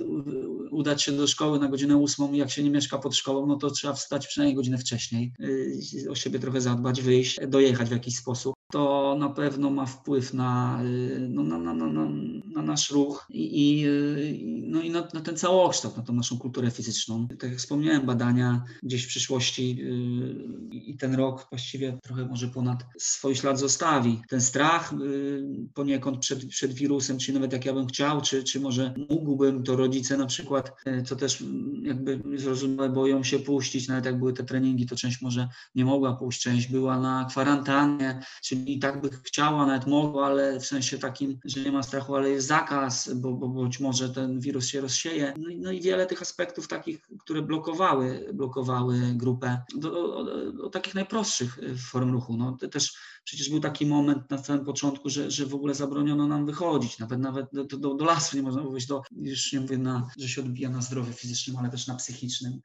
udać 0.71 1.03
się 1.03 1.13
do 1.13 1.27
szkoły 1.27 1.59
na 1.59 1.69
godzinę 1.69 1.97
ósmą, 1.97 2.33
jak 2.33 2.51
się 2.51 2.63
nie 2.63 2.71
mieszka 2.71 2.99
pod 2.99 3.17
szkołą, 3.17 3.47
no 3.47 3.57
to 3.57 3.71
trzeba 3.71 3.95
wstać 3.95 4.27
przynajmniej 4.27 4.57
godzinę 4.57 4.79
wcześniej, 4.79 5.33
y, 6.05 6.11
o 6.11 6.15
siebie 6.15 6.39
trochę 6.39 6.61
zadbać, 6.61 7.03
wyjść, 7.03 7.41
dojechać 7.49 7.89
w 7.89 7.93
jakiś 7.93 8.17
sposób 8.17 8.55
to 8.73 9.17
na 9.19 9.29
pewno 9.29 9.71
ma 9.71 9.87
wpływ 9.87 10.35
na, 10.35 10.81
y, 10.85 11.27
no, 11.31 11.43
na, 11.43 11.59
na, 11.59 11.75
na, 11.75 12.09
na 12.47 12.63
nasz 12.63 12.91
ruch 12.91 13.27
i, 13.31 13.43
i, 13.61 13.87
y, 13.87 14.39
no 14.45 14.81
i 14.81 14.91
na, 14.91 15.09
na, 15.15 15.21
ten 15.21 15.37
całokształt, 15.37 15.97
na 15.97 16.03
tą 16.03 16.13
naszą 16.13 16.39
kulturę 16.39 16.71
fizyczną. 16.71 17.29
Tak 17.29 17.51
jak 17.51 17.59
wspomniałem, 17.59 18.07
badania 18.07 18.65
gdzieś 18.83 19.05
w 19.05 19.09
przyszłości 19.09 19.77
yy, 19.77 20.79
i 20.79 20.97
ten 20.97 21.15
rok 21.15 21.47
właściwie 21.51 21.99
trochę 22.03 22.27
może 22.27 22.49
ponad 22.49 22.85
swój 22.99 23.37
ślad 23.37 23.59
zostawi. 23.59 24.21
Ten 24.29 24.41
strach 24.41 24.93
yy, 25.01 25.69
poniekąd 25.75 26.19
przed, 26.19 26.47
przed 26.47 26.73
wirusem, 26.73 27.19
czy 27.19 27.33
nawet 27.33 27.53
jak 27.53 27.65
ja 27.65 27.73
bym 27.73 27.87
chciał, 27.87 28.21
czy, 28.21 28.45
czy 28.45 28.61
może 28.61 28.95
mógłbym, 29.11 29.63
to 29.63 29.77
rodzice 29.77 30.17
na 30.17 30.27
przykład, 30.27 30.73
co 31.05 31.17
też 31.17 31.45
jakby 31.83 32.21
zrozumiałe, 32.37 32.89
boją 32.89 33.23
się 33.25 33.39
puścić, 33.39 33.89
nawet 33.89 34.05
jak 34.05 34.19
były 34.19 34.33
te 34.33 34.45
treningi, 34.45 34.87
to 34.87 34.97
część 34.97 35.23
może 35.23 35.49
nie 35.75 35.85
mogła 35.85 36.17
pójść, 36.17 36.43
część 36.43 36.69
była 36.69 37.01
na 37.01 37.27
kwarantannie, 37.31 38.21
czyli 38.43 38.62
i 38.67 38.79
tak 38.79 39.01
by 39.01 39.11
chciała, 39.23 39.67
nawet 39.67 39.87
mogła, 39.87 40.27
ale 40.27 40.61
w 40.61 40.67
sensie 40.67 40.99
takim, 40.99 41.39
że 41.45 41.61
nie 41.61 41.73
ma 41.73 41.83
strachu, 41.83 42.15
ale 42.15 42.31
jest 42.31 42.47
zakaz, 42.47 43.15
bo, 43.15 43.33
bo 43.33 43.49
być 43.65 43.81
może 43.81 44.09
ten 44.11 44.41
wirus 44.41 44.67
się 44.67 44.81
rozsieje. 44.81 45.35
No 45.39 45.49
i, 45.49 45.59
no 45.59 45.73
i 45.73 45.81
wiele 45.81 46.07
tych 46.07 46.23
aspektów 46.23 46.69
takich, 46.69 47.01
które 47.19 47.43
blokowały, 47.43 48.31
blokowały 48.35 49.01
grupę, 49.15 49.63
do, 49.75 50.17
o, 50.17 50.27
o, 50.65 50.71
takich 50.71 50.95
najprostszych 50.95 51.59
form 51.91 52.13
ruchu. 52.13 52.37
No, 52.37 52.57
też 52.71 52.97
przecież 53.25 53.51
był 53.51 53.61
taki 53.61 53.87
moment 53.87 54.31
na 54.31 54.39
samym 54.39 54.65
początku, 54.65 55.09
że, 55.09 55.31
że 55.31 55.47
w 55.47 55.55
ogóle 55.55 55.75
zabroniono 55.75 56.27
nam 56.27 56.47
wychodzić, 56.47 56.99
nawet 56.99 57.21
nawet 57.21 57.47
do, 57.53 57.65
do, 57.65 57.95
do 57.95 58.05
lasu 58.05 58.37
nie 58.37 58.43
można 58.43 58.63
wyjść, 58.63 58.87
do, 58.87 59.03
już 59.13 59.53
nie 59.53 59.61
mówię, 59.61 59.79
na, 59.79 60.11
że 60.19 60.29
się 60.29 60.41
odbija 60.41 60.71
na 60.71 60.83
zdrowiu 60.83 61.13
fizycznym, 61.13 61.57
ale 61.57 61.71
też 61.71 61.87
na 61.87 61.95
psychicznym. 61.95 62.61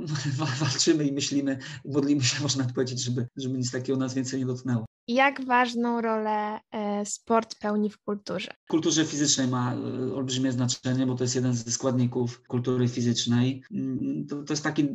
Walczymy 0.60 1.06
i 1.06 1.12
myślimy, 1.12 1.58
modlimy 1.84 2.22
się, 2.24 2.42
można 2.42 2.64
powiedzieć, 2.64 3.02
żeby, 3.04 3.28
żeby 3.36 3.58
nic 3.58 3.70
takiego 3.70 3.98
nas 3.98 4.14
więcej 4.14 4.40
nie 4.40 4.46
dotknęło. 4.46 4.86
Jak 5.08 5.46
ważną 5.46 6.00
rolę 6.00 6.60
e, 6.72 7.06
sport 7.06 7.54
pełni 7.60 7.90
w 7.90 7.98
kulturze? 7.98 8.54
W 8.64 8.70
kulturze 8.70 9.04
fizycznej 9.04 9.48
ma 9.48 9.74
e, 9.74 10.14
olbrzymie 10.14 10.52
znaczenie, 10.52 11.06
bo 11.06 11.14
to 11.14 11.24
jest 11.24 11.34
jeden 11.34 11.54
ze 11.54 11.70
składników 11.70 12.42
kultury 12.42 12.88
fizycznej. 12.88 13.62
Mm, 13.70 14.26
to, 14.26 14.42
to 14.42 14.52
jest 14.52 14.64
taki 14.64 14.82
e, 14.82 14.86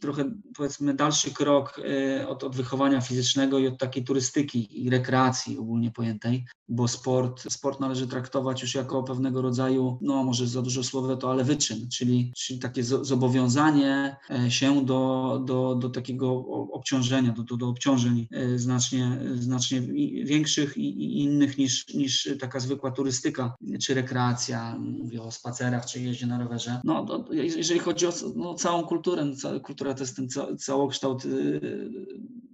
trochę 0.00 0.24
powiedzmy 0.56 0.94
dalszy 0.94 1.30
krok 1.30 1.80
od, 2.28 2.44
od 2.44 2.56
wychowania 2.56 3.00
fizycznego 3.00 3.58
i 3.58 3.66
od 3.66 3.78
takiej 3.78 4.04
turystyki 4.04 4.84
i 4.84 4.90
rekreacji 4.90 5.58
ogólnie 5.58 5.90
pojętej, 5.90 6.44
bo 6.68 6.88
sport, 6.88 7.52
sport 7.52 7.80
należy 7.80 8.08
traktować 8.08 8.62
już 8.62 8.74
jako 8.74 9.02
pewnego 9.02 9.42
rodzaju, 9.42 9.98
no 10.02 10.24
może 10.24 10.46
za 10.46 10.62
dużo 10.62 10.84
słowa 10.84 11.16
to, 11.16 11.30
ale 11.30 11.44
wyczyn, 11.44 11.88
czyli, 11.88 12.32
czyli 12.36 12.58
takie 12.58 12.84
zobowiązanie 12.84 14.16
się 14.48 14.84
do, 14.84 15.42
do, 15.44 15.74
do 15.74 15.90
takiego 15.90 16.46
obciążenia, 16.72 17.32
do, 17.32 17.42
do, 17.42 17.56
do 17.56 17.68
obciążeń 17.68 18.28
znacznie 18.56 19.18
znacznie 19.36 19.80
większych 20.24 20.76
i 20.76 21.22
innych 21.22 21.58
niż, 21.58 21.94
niż 21.94 22.28
taka 22.40 22.60
zwykła 22.60 22.90
turystyka 22.90 23.56
czy 23.82 23.94
rekreacja, 23.94 24.78
mówię 24.78 25.22
o 25.22 25.30
spacerach 25.30 25.86
czy 25.86 26.00
jeździe 26.00 26.26
na 26.26 26.38
rowerze. 26.38 26.80
No, 26.84 27.06
jeżeli 27.30 27.80
chodzi 27.80 28.06
o 28.06 28.12
no, 28.36 28.54
całą 28.54 28.82
kulturę, 28.82 29.24
no, 29.24 29.60
kultura 29.60 29.94
to 29.94 30.02
jest 30.02 30.16
ten 30.16 30.28
ca, 30.28 30.56
całokształt 30.56 31.24
y, 31.24 31.60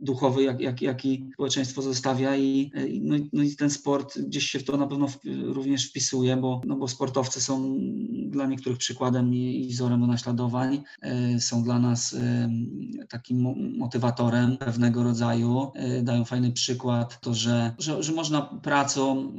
duchowy, 0.03 0.43
jak, 0.43 0.61
jak, 0.61 0.83
jaki 0.83 1.31
społeczeństwo 1.35 1.83
zostawia 1.83 2.37
i, 2.37 2.73
no, 3.03 3.17
no, 3.33 3.43
i 3.43 3.57
ten 3.57 3.71
sport 3.71 4.19
gdzieś 4.19 4.51
się 4.51 4.59
w 4.59 4.65
to 4.65 4.77
na 4.77 4.87
pewno 4.87 5.09
w, 5.09 5.19
również 5.45 5.89
wpisuje, 5.89 6.37
bo, 6.37 6.61
no, 6.67 6.77
bo 6.77 6.89
sportowcy 6.89 7.41
są 7.41 7.79
dla 8.27 8.47
niektórych 8.47 8.79
przykładem 8.79 9.35
i, 9.35 9.67
i 9.67 9.69
wzorem 9.69 10.01
do 10.01 10.07
naśladowań, 10.07 10.83
y, 11.37 11.41
są 11.41 11.63
dla 11.63 11.79
nas 11.79 12.13
y, 12.13 12.19
takim 13.09 13.55
motywatorem 13.79 14.57
pewnego 14.57 15.03
rodzaju, 15.03 15.73
dają 16.03 16.25
fajny 16.25 16.53
przykład 16.53 17.21
to, 17.21 17.35
że, 17.35 17.75
że, 17.79 18.03
że 18.03 18.13
można 18.13 18.43
pracą 18.43 19.33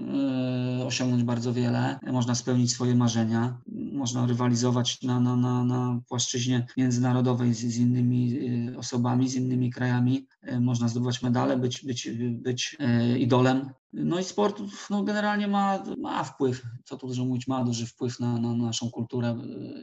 y, 0.79 0.85
osiągnąć 0.85 1.23
bardzo 1.23 1.53
wiele, 1.53 1.99
można 2.11 2.35
spełnić 2.35 2.71
swoje 2.71 2.95
marzenia, 2.95 3.57
można 4.01 4.25
rywalizować 4.25 5.01
na, 5.01 5.19
na, 5.19 5.35
na, 5.35 5.63
na 5.63 5.99
płaszczyźnie 6.07 6.65
międzynarodowej 6.77 7.53
z, 7.53 7.59
z 7.59 7.77
innymi 7.77 8.33
y, 8.69 8.77
osobami, 8.77 9.29
z 9.29 9.35
innymi 9.35 9.71
krajami, 9.71 10.27
y, 10.51 10.59
można 10.59 10.87
zdobywać 10.87 11.21
medale, 11.21 11.57
być, 11.57 11.85
być, 11.85 12.09
być 12.31 12.77
idolem. 13.17 13.69
No 13.93 14.19
i 14.19 14.23
sport 14.23 14.61
no, 14.89 15.03
generalnie 15.03 15.47
ma, 15.47 15.83
ma 15.97 16.23
wpływ, 16.23 16.63
co 16.85 16.97
tu 16.97 17.07
dużo 17.07 17.25
mówić, 17.25 17.47
ma 17.47 17.63
duży 17.63 17.85
wpływ 17.85 18.19
na, 18.19 18.37
na 18.37 18.53
naszą 18.55 18.91
kulturę 18.91 19.37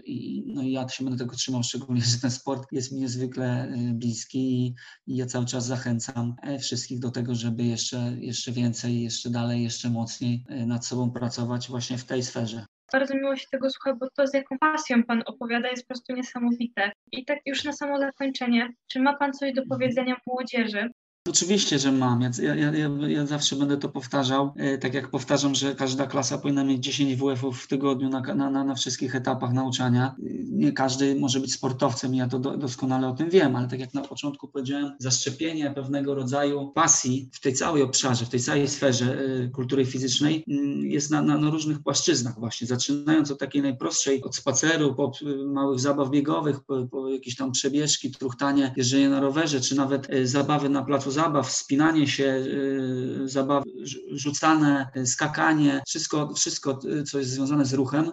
i, 0.05 0.45
no 0.47 0.63
i 0.63 0.73
ja 0.73 0.89
się 0.89 1.05
będę 1.05 1.19
tego 1.19 1.37
trzymał, 1.37 1.63
szczególnie, 1.63 2.03
że 2.03 2.19
ten 2.19 2.31
sport 2.31 2.73
jest 2.73 2.93
mi 2.93 3.01
niezwykle 3.01 3.69
y, 3.69 3.95
bliski 3.95 4.67
i, 4.67 4.75
i 5.07 5.17
ja 5.17 5.27
cały 5.27 5.47
czas 5.47 5.67
zachęcam 5.67 6.35
e, 6.43 6.59
wszystkich 6.59 6.99
do 6.99 7.11
tego, 7.11 7.35
żeby 7.35 7.65
jeszcze, 7.65 8.17
jeszcze 8.21 8.53
więcej, 8.53 9.03
jeszcze 9.03 9.31
dalej, 9.31 9.63
jeszcze 9.63 9.91
mocniej 9.91 10.45
y, 10.51 10.67
nad 10.67 10.87
sobą 10.87 11.11
pracować 11.11 11.69
właśnie 11.69 11.99
w 11.99 12.05
tej 12.05 12.23
sferze. 12.23 12.67
Bardzo 12.93 13.15
miło 13.15 13.37
się 13.37 13.47
tego 13.51 13.71
słucha, 13.71 13.95
bo 13.95 14.11
to 14.17 14.27
z 14.27 14.35
jaką 14.35 14.59
pasją 14.59 15.05
Pan 15.05 15.23
opowiada 15.27 15.69
jest 15.69 15.83
po 15.83 15.89
prostu 15.89 16.13
niesamowite. 16.13 16.93
I 17.13 17.25
tak 17.25 17.39
już 17.47 17.65
na 17.65 17.73
samo 17.73 17.99
zakończenie, 17.99 18.69
czy 18.87 19.01
ma 19.01 19.17
Pan 19.17 19.33
coś 19.33 19.53
do 19.53 19.63
powiedzenia 19.69 20.17
młodzieży, 20.27 20.91
Oczywiście, 21.29 21.79
że 21.79 21.93
mam. 21.93 22.21
Ja, 22.21 22.55
ja, 22.55 22.73
ja, 22.73 22.91
ja, 23.09 23.27
zawsze 23.27 23.57
będę 23.57 23.77
to 23.77 23.89
powtarzał. 23.89 24.53
E, 24.57 24.79
tak 24.79 24.95
jak 24.95 25.11
powtarzam, 25.11 25.55
że 25.55 25.75
każda 25.75 26.07
klasa 26.07 26.39
powinna 26.39 26.65
mieć 26.65 26.85
10 26.85 27.17
WF-ów 27.17 27.63
w 27.63 27.69
tygodniu 27.69 28.09
na, 28.09 28.21
na, 28.21 28.65
na 28.65 28.75
wszystkich 28.75 29.15
etapach 29.15 29.53
nauczania. 29.53 30.15
Nie 30.51 30.73
każdy 30.73 31.21
może 31.21 31.41
być 31.41 31.53
sportowcem, 31.53 32.15
ja 32.15 32.29
to 32.29 32.39
do, 32.39 32.57
doskonale 32.57 33.09
o 33.09 33.13
tym 33.13 33.31
wiem, 33.31 33.57
ale 33.57 33.69
tak 33.69 33.81
jak 33.81 33.95
na 33.95 34.03
początku 34.03 34.49
powiedziałem, 34.49 34.93
zaszczepienie 34.99 35.71
pewnego 35.71 36.15
rodzaju 36.15 36.73
pasji 36.75 37.29
w 37.33 37.41
tej 37.41 37.55
całej 37.55 37.83
obszarze, 37.83 38.25
w 38.25 38.29
tej 38.29 38.41
całej 38.41 38.69
sferze 38.69 39.21
y, 39.21 39.51
kultury 39.55 39.87
fizycznej 39.87 40.45
y, 40.49 40.53
jest 40.87 41.11
na, 41.11 41.23
na, 41.23 41.39
na, 41.39 41.51
różnych 41.51 41.83
płaszczyznach 41.83 42.41
właśnie, 42.41 42.67
zaczynając 42.67 43.31
od 43.31 43.39
takiej 43.39 43.63
najprostszej, 43.63 44.23
od 44.23 44.37
spaceru, 44.37 44.95
po 44.95 45.13
małych 45.47 45.81
zabaw 45.81 46.11
biegowych, 46.11 46.61
po, 46.61 46.87
po 46.87 47.09
jakieś 47.09 47.37
tam 47.37 47.53
przebieżki, 47.53 48.11
truchtanie, 48.11 48.75
jeżdżenie 48.77 49.09
na 49.09 49.21
rowerze, 49.21 49.61
czy 49.61 49.77
nawet 49.77 50.09
zabawy 50.25 50.69
na 50.69 50.85
placu 50.85 51.11
zabaw, 51.19 51.49
wspinanie 51.49 52.07
się, 52.07 52.25
y, 52.25 53.29
zabaw, 53.29 53.65
rzucane, 54.11 54.87
y, 54.97 55.07
skakanie, 55.07 55.83
wszystko, 55.87 56.35
wszystko, 56.35 56.79
y, 57.01 57.03
co 57.03 57.19
jest 57.19 57.31
związane 57.31 57.65
z 57.65 57.75
ruchem, 57.75 58.11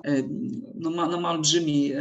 no 0.76 0.90
ma, 0.90 1.08
no 1.08 1.22
ma 1.22 1.32
olbrzymi, 1.32 1.92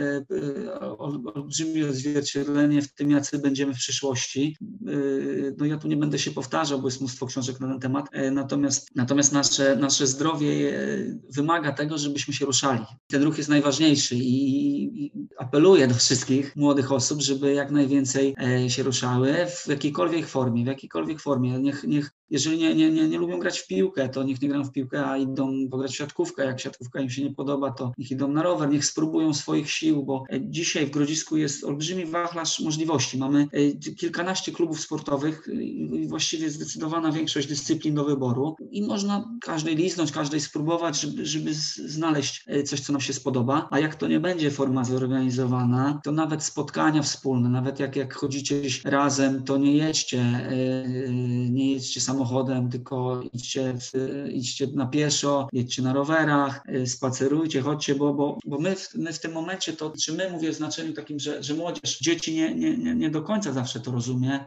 olbrzymie 1.34 1.88
odzwierciedlenie 1.88 2.82
w 2.82 2.94
tym, 2.94 3.10
jacy 3.10 3.38
będziemy 3.38 3.74
w 3.74 3.76
przyszłości. 3.76 4.56
no 5.58 5.64
ja 5.66 5.78
tu 5.78 5.88
nie 5.88 5.96
będę 5.96 6.18
się 6.18 6.30
powtarzał, 6.30 6.80
bo 6.80 6.88
jest 6.88 7.00
mnóstwo 7.00 7.26
książek 7.26 7.60
na 7.60 7.68
ten 7.68 7.80
temat, 7.80 8.06
natomiast, 8.32 8.88
natomiast 8.94 9.32
nasze, 9.32 9.76
nasze 9.76 10.06
zdrowie 10.06 10.78
wymaga 11.34 11.72
tego, 11.72 11.98
żebyśmy 11.98 12.34
się 12.34 12.46
ruszali. 12.46 12.84
Ten 13.06 13.22
ruch 13.22 13.38
jest 13.38 13.50
najważniejszy 13.50 14.14
i, 14.16 15.04
i 15.04 15.12
apeluję 15.38 15.88
do 15.88 15.94
wszystkich 15.94 16.56
młodych 16.56 16.92
osób, 16.92 17.20
żeby 17.20 17.54
jak 17.54 17.70
najwięcej 17.70 18.34
się 18.68 18.82
ruszały 18.82 19.34
w 19.46 19.68
jakiejkolwiek 19.68 20.26
formie, 20.26 20.64
w 20.64 20.66
jakiejkolwiek 20.66 20.93
formie. 21.20 21.58
Niech, 21.58 21.82
niech 21.84 22.10
jeżeli 22.30 22.58
nie, 22.58 22.74
nie, 22.74 22.90
nie, 22.90 23.08
nie 23.08 23.18
lubią 23.18 23.38
grać 23.38 23.58
w 23.58 23.66
piłkę, 23.66 24.08
to 24.08 24.22
niech 24.22 24.42
nie 24.42 24.48
grają 24.48 24.64
w 24.64 24.72
piłkę, 24.72 25.06
a 25.06 25.16
idą 25.16 25.68
pograć 25.70 25.92
w 25.92 25.96
siatkówkę. 25.96 26.44
Jak 26.44 26.60
siatkówka 26.60 27.00
im 27.00 27.10
się 27.10 27.24
nie 27.24 27.34
podoba, 27.34 27.70
to 27.70 27.92
niech 27.98 28.10
idą 28.10 28.28
na 28.28 28.42
rower, 28.42 28.70
niech 28.70 28.84
spróbują 28.84 29.34
swoich 29.34 29.70
sił, 29.70 30.04
bo 30.04 30.24
e, 30.32 30.40
dzisiaj 30.40 30.86
w 30.86 30.90
Grodzisku 30.90 31.36
jest 31.36 31.64
olbrzymi 31.64 32.06
wachlarz 32.06 32.60
możliwości. 32.60 33.18
Mamy 33.18 33.48
e, 33.52 33.72
kilkanaście 33.94 34.52
klubów 34.52 34.80
sportowych 34.80 35.48
i 35.52 36.06
właściwie 36.08 36.50
zdecydowana 36.50 37.12
większość 37.12 37.48
dyscyplin 37.48 37.94
do 37.94 38.04
wyboru 38.04 38.56
i 38.70 38.82
można 38.82 39.24
każdej 39.40 39.76
liznąć, 39.76 40.12
każdej 40.12 40.40
spróbować, 40.40 41.00
żeby, 41.00 41.26
żeby 41.26 41.54
znaleźć 41.86 42.44
e, 42.46 42.62
coś, 42.62 42.80
co 42.80 42.92
nam 42.92 43.00
się 43.00 43.12
spodoba. 43.12 43.68
A 43.70 43.78
jak 43.78 43.94
to 43.94 44.08
nie 44.08 44.20
będzie 44.20 44.50
forma 44.50 44.84
zorganizowana, 44.84 46.00
to 46.04 46.12
nawet 46.12 46.42
spotkania 46.42 47.02
wspólne, 47.02 47.48
nawet 47.48 47.80
jak, 47.80 47.96
jak 47.96 48.14
chodzicie 48.14 48.54
razem, 48.84 49.44
to 49.44 49.56
nie 49.56 49.76
jedźcie, 49.76 50.48
nie 51.50 51.72
jedźcie 51.72 52.00
samochodem, 52.00 52.23
samochodem, 52.24 52.70
tylko 52.70 53.22
idźcie, 53.32 53.74
idźcie 54.32 54.66
na 54.74 54.86
pieszo, 54.86 55.48
jedźcie 55.52 55.82
na 55.82 55.92
rowerach, 55.92 56.62
y, 56.68 56.86
spacerujcie, 56.86 57.60
chodźcie, 57.60 57.94
bo, 57.94 58.14
bo, 58.14 58.38
bo 58.44 58.58
my, 58.58 58.76
w, 58.76 58.94
my 58.94 59.12
w 59.12 59.20
tym 59.20 59.32
momencie 59.32 59.72
to, 59.72 59.92
czy 60.04 60.12
my 60.12 60.30
mówię 60.30 60.52
w 60.52 60.54
znaczeniu 60.54 60.92
takim, 60.92 61.18
że, 61.18 61.42
że 61.42 61.54
młodzież, 61.54 61.98
dzieci 61.98 62.34
nie, 62.34 62.54
nie, 62.54 62.76
nie, 62.76 62.94
nie 62.94 63.10
do 63.10 63.22
końca 63.22 63.52
zawsze 63.52 63.80
to 63.80 63.90
rozumie. 63.92 64.44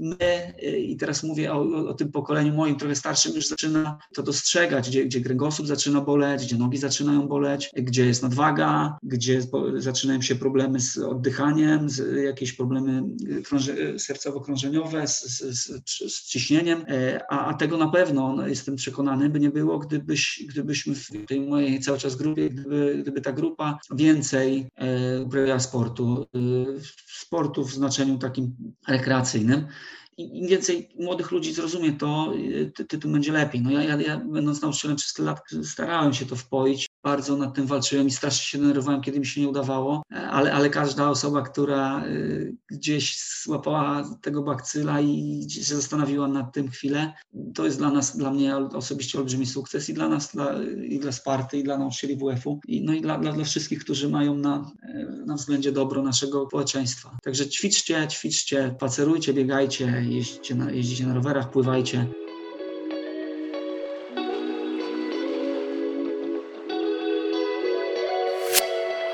My, 0.00 0.54
y, 0.62 0.78
i 0.78 0.96
teraz 0.96 1.22
mówię 1.22 1.52
o, 1.52 1.88
o 1.88 1.94
tym 1.94 2.12
pokoleniu 2.12 2.54
moim, 2.54 2.76
trochę 2.76 2.94
starszym, 2.94 3.34
już 3.34 3.48
zaczyna 3.48 3.98
to 4.14 4.22
dostrzegać, 4.22 4.88
gdzie, 4.88 5.04
gdzie 5.04 5.20
kręgosłup 5.20 5.66
zaczyna 5.66 6.00
boleć, 6.00 6.44
gdzie 6.44 6.56
nogi 6.56 6.78
zaczynają 6.78 7.28
boleć, 7.28 7.70
gdzie 7.76 8.06
jest 8.06 8.22
nadwaga, 8.22 8.98
gdzie 9.02 9.42
zaczynają 9.76 10.22
się 10.22 10.34
problemy 10.34 10.80
z 10.80 10.98
oddychaniem, 10.98 11.90
z, 11.90 12.24
jakieś 12.24 12.52
problemy 12.52 13.02
y, 13.22 13.98
sercowo-krążeniowe, 13.98 15.06
z, 15.06 15.22
z, 15.22 15.60
z, 15.60 16.14
z 16.14 16.26
ciśnieniem, 16.28 16.73
E, 16.88 17.20
a, 17.30 17.46
a, 17.46 17.54
tego 17.54 17.76
na 17.76 17.88
pewno 17.88 18.36
no, 18.36 18.48
jestem 18.48 18.76
przekonany, 18.76 19.30
by 19.30 19.40
nie 19.40 19.50
było, 19.50 19.78
gdybyś, 19.78 20.44
gdybyśmy 20.48 20.94
w 20.94 21.10
tej 21.26 21.40
mojej 21.40 21.80
cały 21.80 21.98
czas 21.98 22.16
grupie, 22.16 22.50
gdyby, 22.50 22.98
gdyby 23.02 23.20
ta 23.20 23.32
grupa 23.32 23.78
więcej 23.90 24.66
e, 24.76 25.22
uprawiała 25.22 25.60
sportu, 25.60 26.26
e, 26.34 26.38
sportu 27.06 27.64
w 27.64 27.74
znaczeniu 27.74 28.18
takim 28.18 28.56
rekreacyjnym 28.88 29.66
im 30.18 30.48
więcej 30.48 30.88
młodych 30.98 31.30
ludzi 31.30 31.52
zrozumie 31.52 31.92
to, 31.92 32.32
tym 33.00 33.12
będzie 33.12 33.32
lepiej. 33.32 33.60
No 33.60 33.70
ja, 33.70 33.82
ja, 33.82 34.00
ja 34.00 34.16
będąc 34.16 34.62
nauczycielem 34.62 34.96
przez 34.96 35.18
lat 35.18 35.40
starałem 35.62 36.12
się 36.12 36.26
to 36.26 36.36
wpoić 36.36 36.86
bardzo 37.04 37.36
nad 37.36 37.54
tym 37.54 37.66
walczyłem 37.66 38.06
i 38.06 38.10
strasznie 38.10 38.44
się 38.44 38.58
denerwowałem, 38.58 39.00
kiedy 39.00 39.20
mi 39.20 39.26
się 39.26 39.40
nie 39.40 39.48
udawało, 39.48 40.02
ale, 40.10 40.52
ale 40.52 40.70
każda 40.70 41.10
osoba, 41.10 41.42
która 41.42 42.06
y, 42.06 42.56
gdzieś 42.70 43.18
złapała 43.42 44.04
tego 44.22 44.42
bakcyla 44.42 45.00
i 45.00 45.46
się 45.50 45.74
zastanowiła 45.74 46.28
nad 46.28 46.52
tym 46.52 46.70
chwilę, 46.70 47.12
to 47.54 47.64
jest 47.64 47.78
dla 47.78 47.90
nas, 47.90 48.16
dla 48.16 48.30
mnie 48.30 48.56
osobiście 48.56 49.18
olbrzymi 49.18 49.46
sukces 49.46 49.88
i 49.88 49.94
dla 49.94 50.08
nas, 50.08 50.32
dla, 50.32 50.62
i 50.88 50.98
dla 50.98 51.12
Sparty, 51.12 51.58
i 51.58 51.62
dla 51.62 51.78
nauczycieli 51.78 52.16
WF-u, 52.16 52.60
i, 52.68 52.84
no 52.84 52.92
i 52.92 53.00
dla, 53.00 53.18
dla, 53.18 53.32
dla 53.32 53.44
wszystkich, 53.44 53.84
którzy 53.84 54.08
mają 54.08 54.34
na, 54.34 54.72
na 55.26 55.34
względzie 55.34 55.72
dobro 55.72 56.02
naszego 56.02 56.46
społeczeństwa. 56.46 57.16
Także 57.22 57.48
ćwiczcie, 57.48 58.08
ćwiczcie, 58.08 58.76
pacerujcie, 58.80 59.34
biegajcie, 59.34 60.04
jeździcie 60.08 60.54
na, 60.54 60.70
jeździcie 60.70 61.06
na 61.06 61.14
rowerach, 61.14 61.50
pływajcie. 61.50 62.06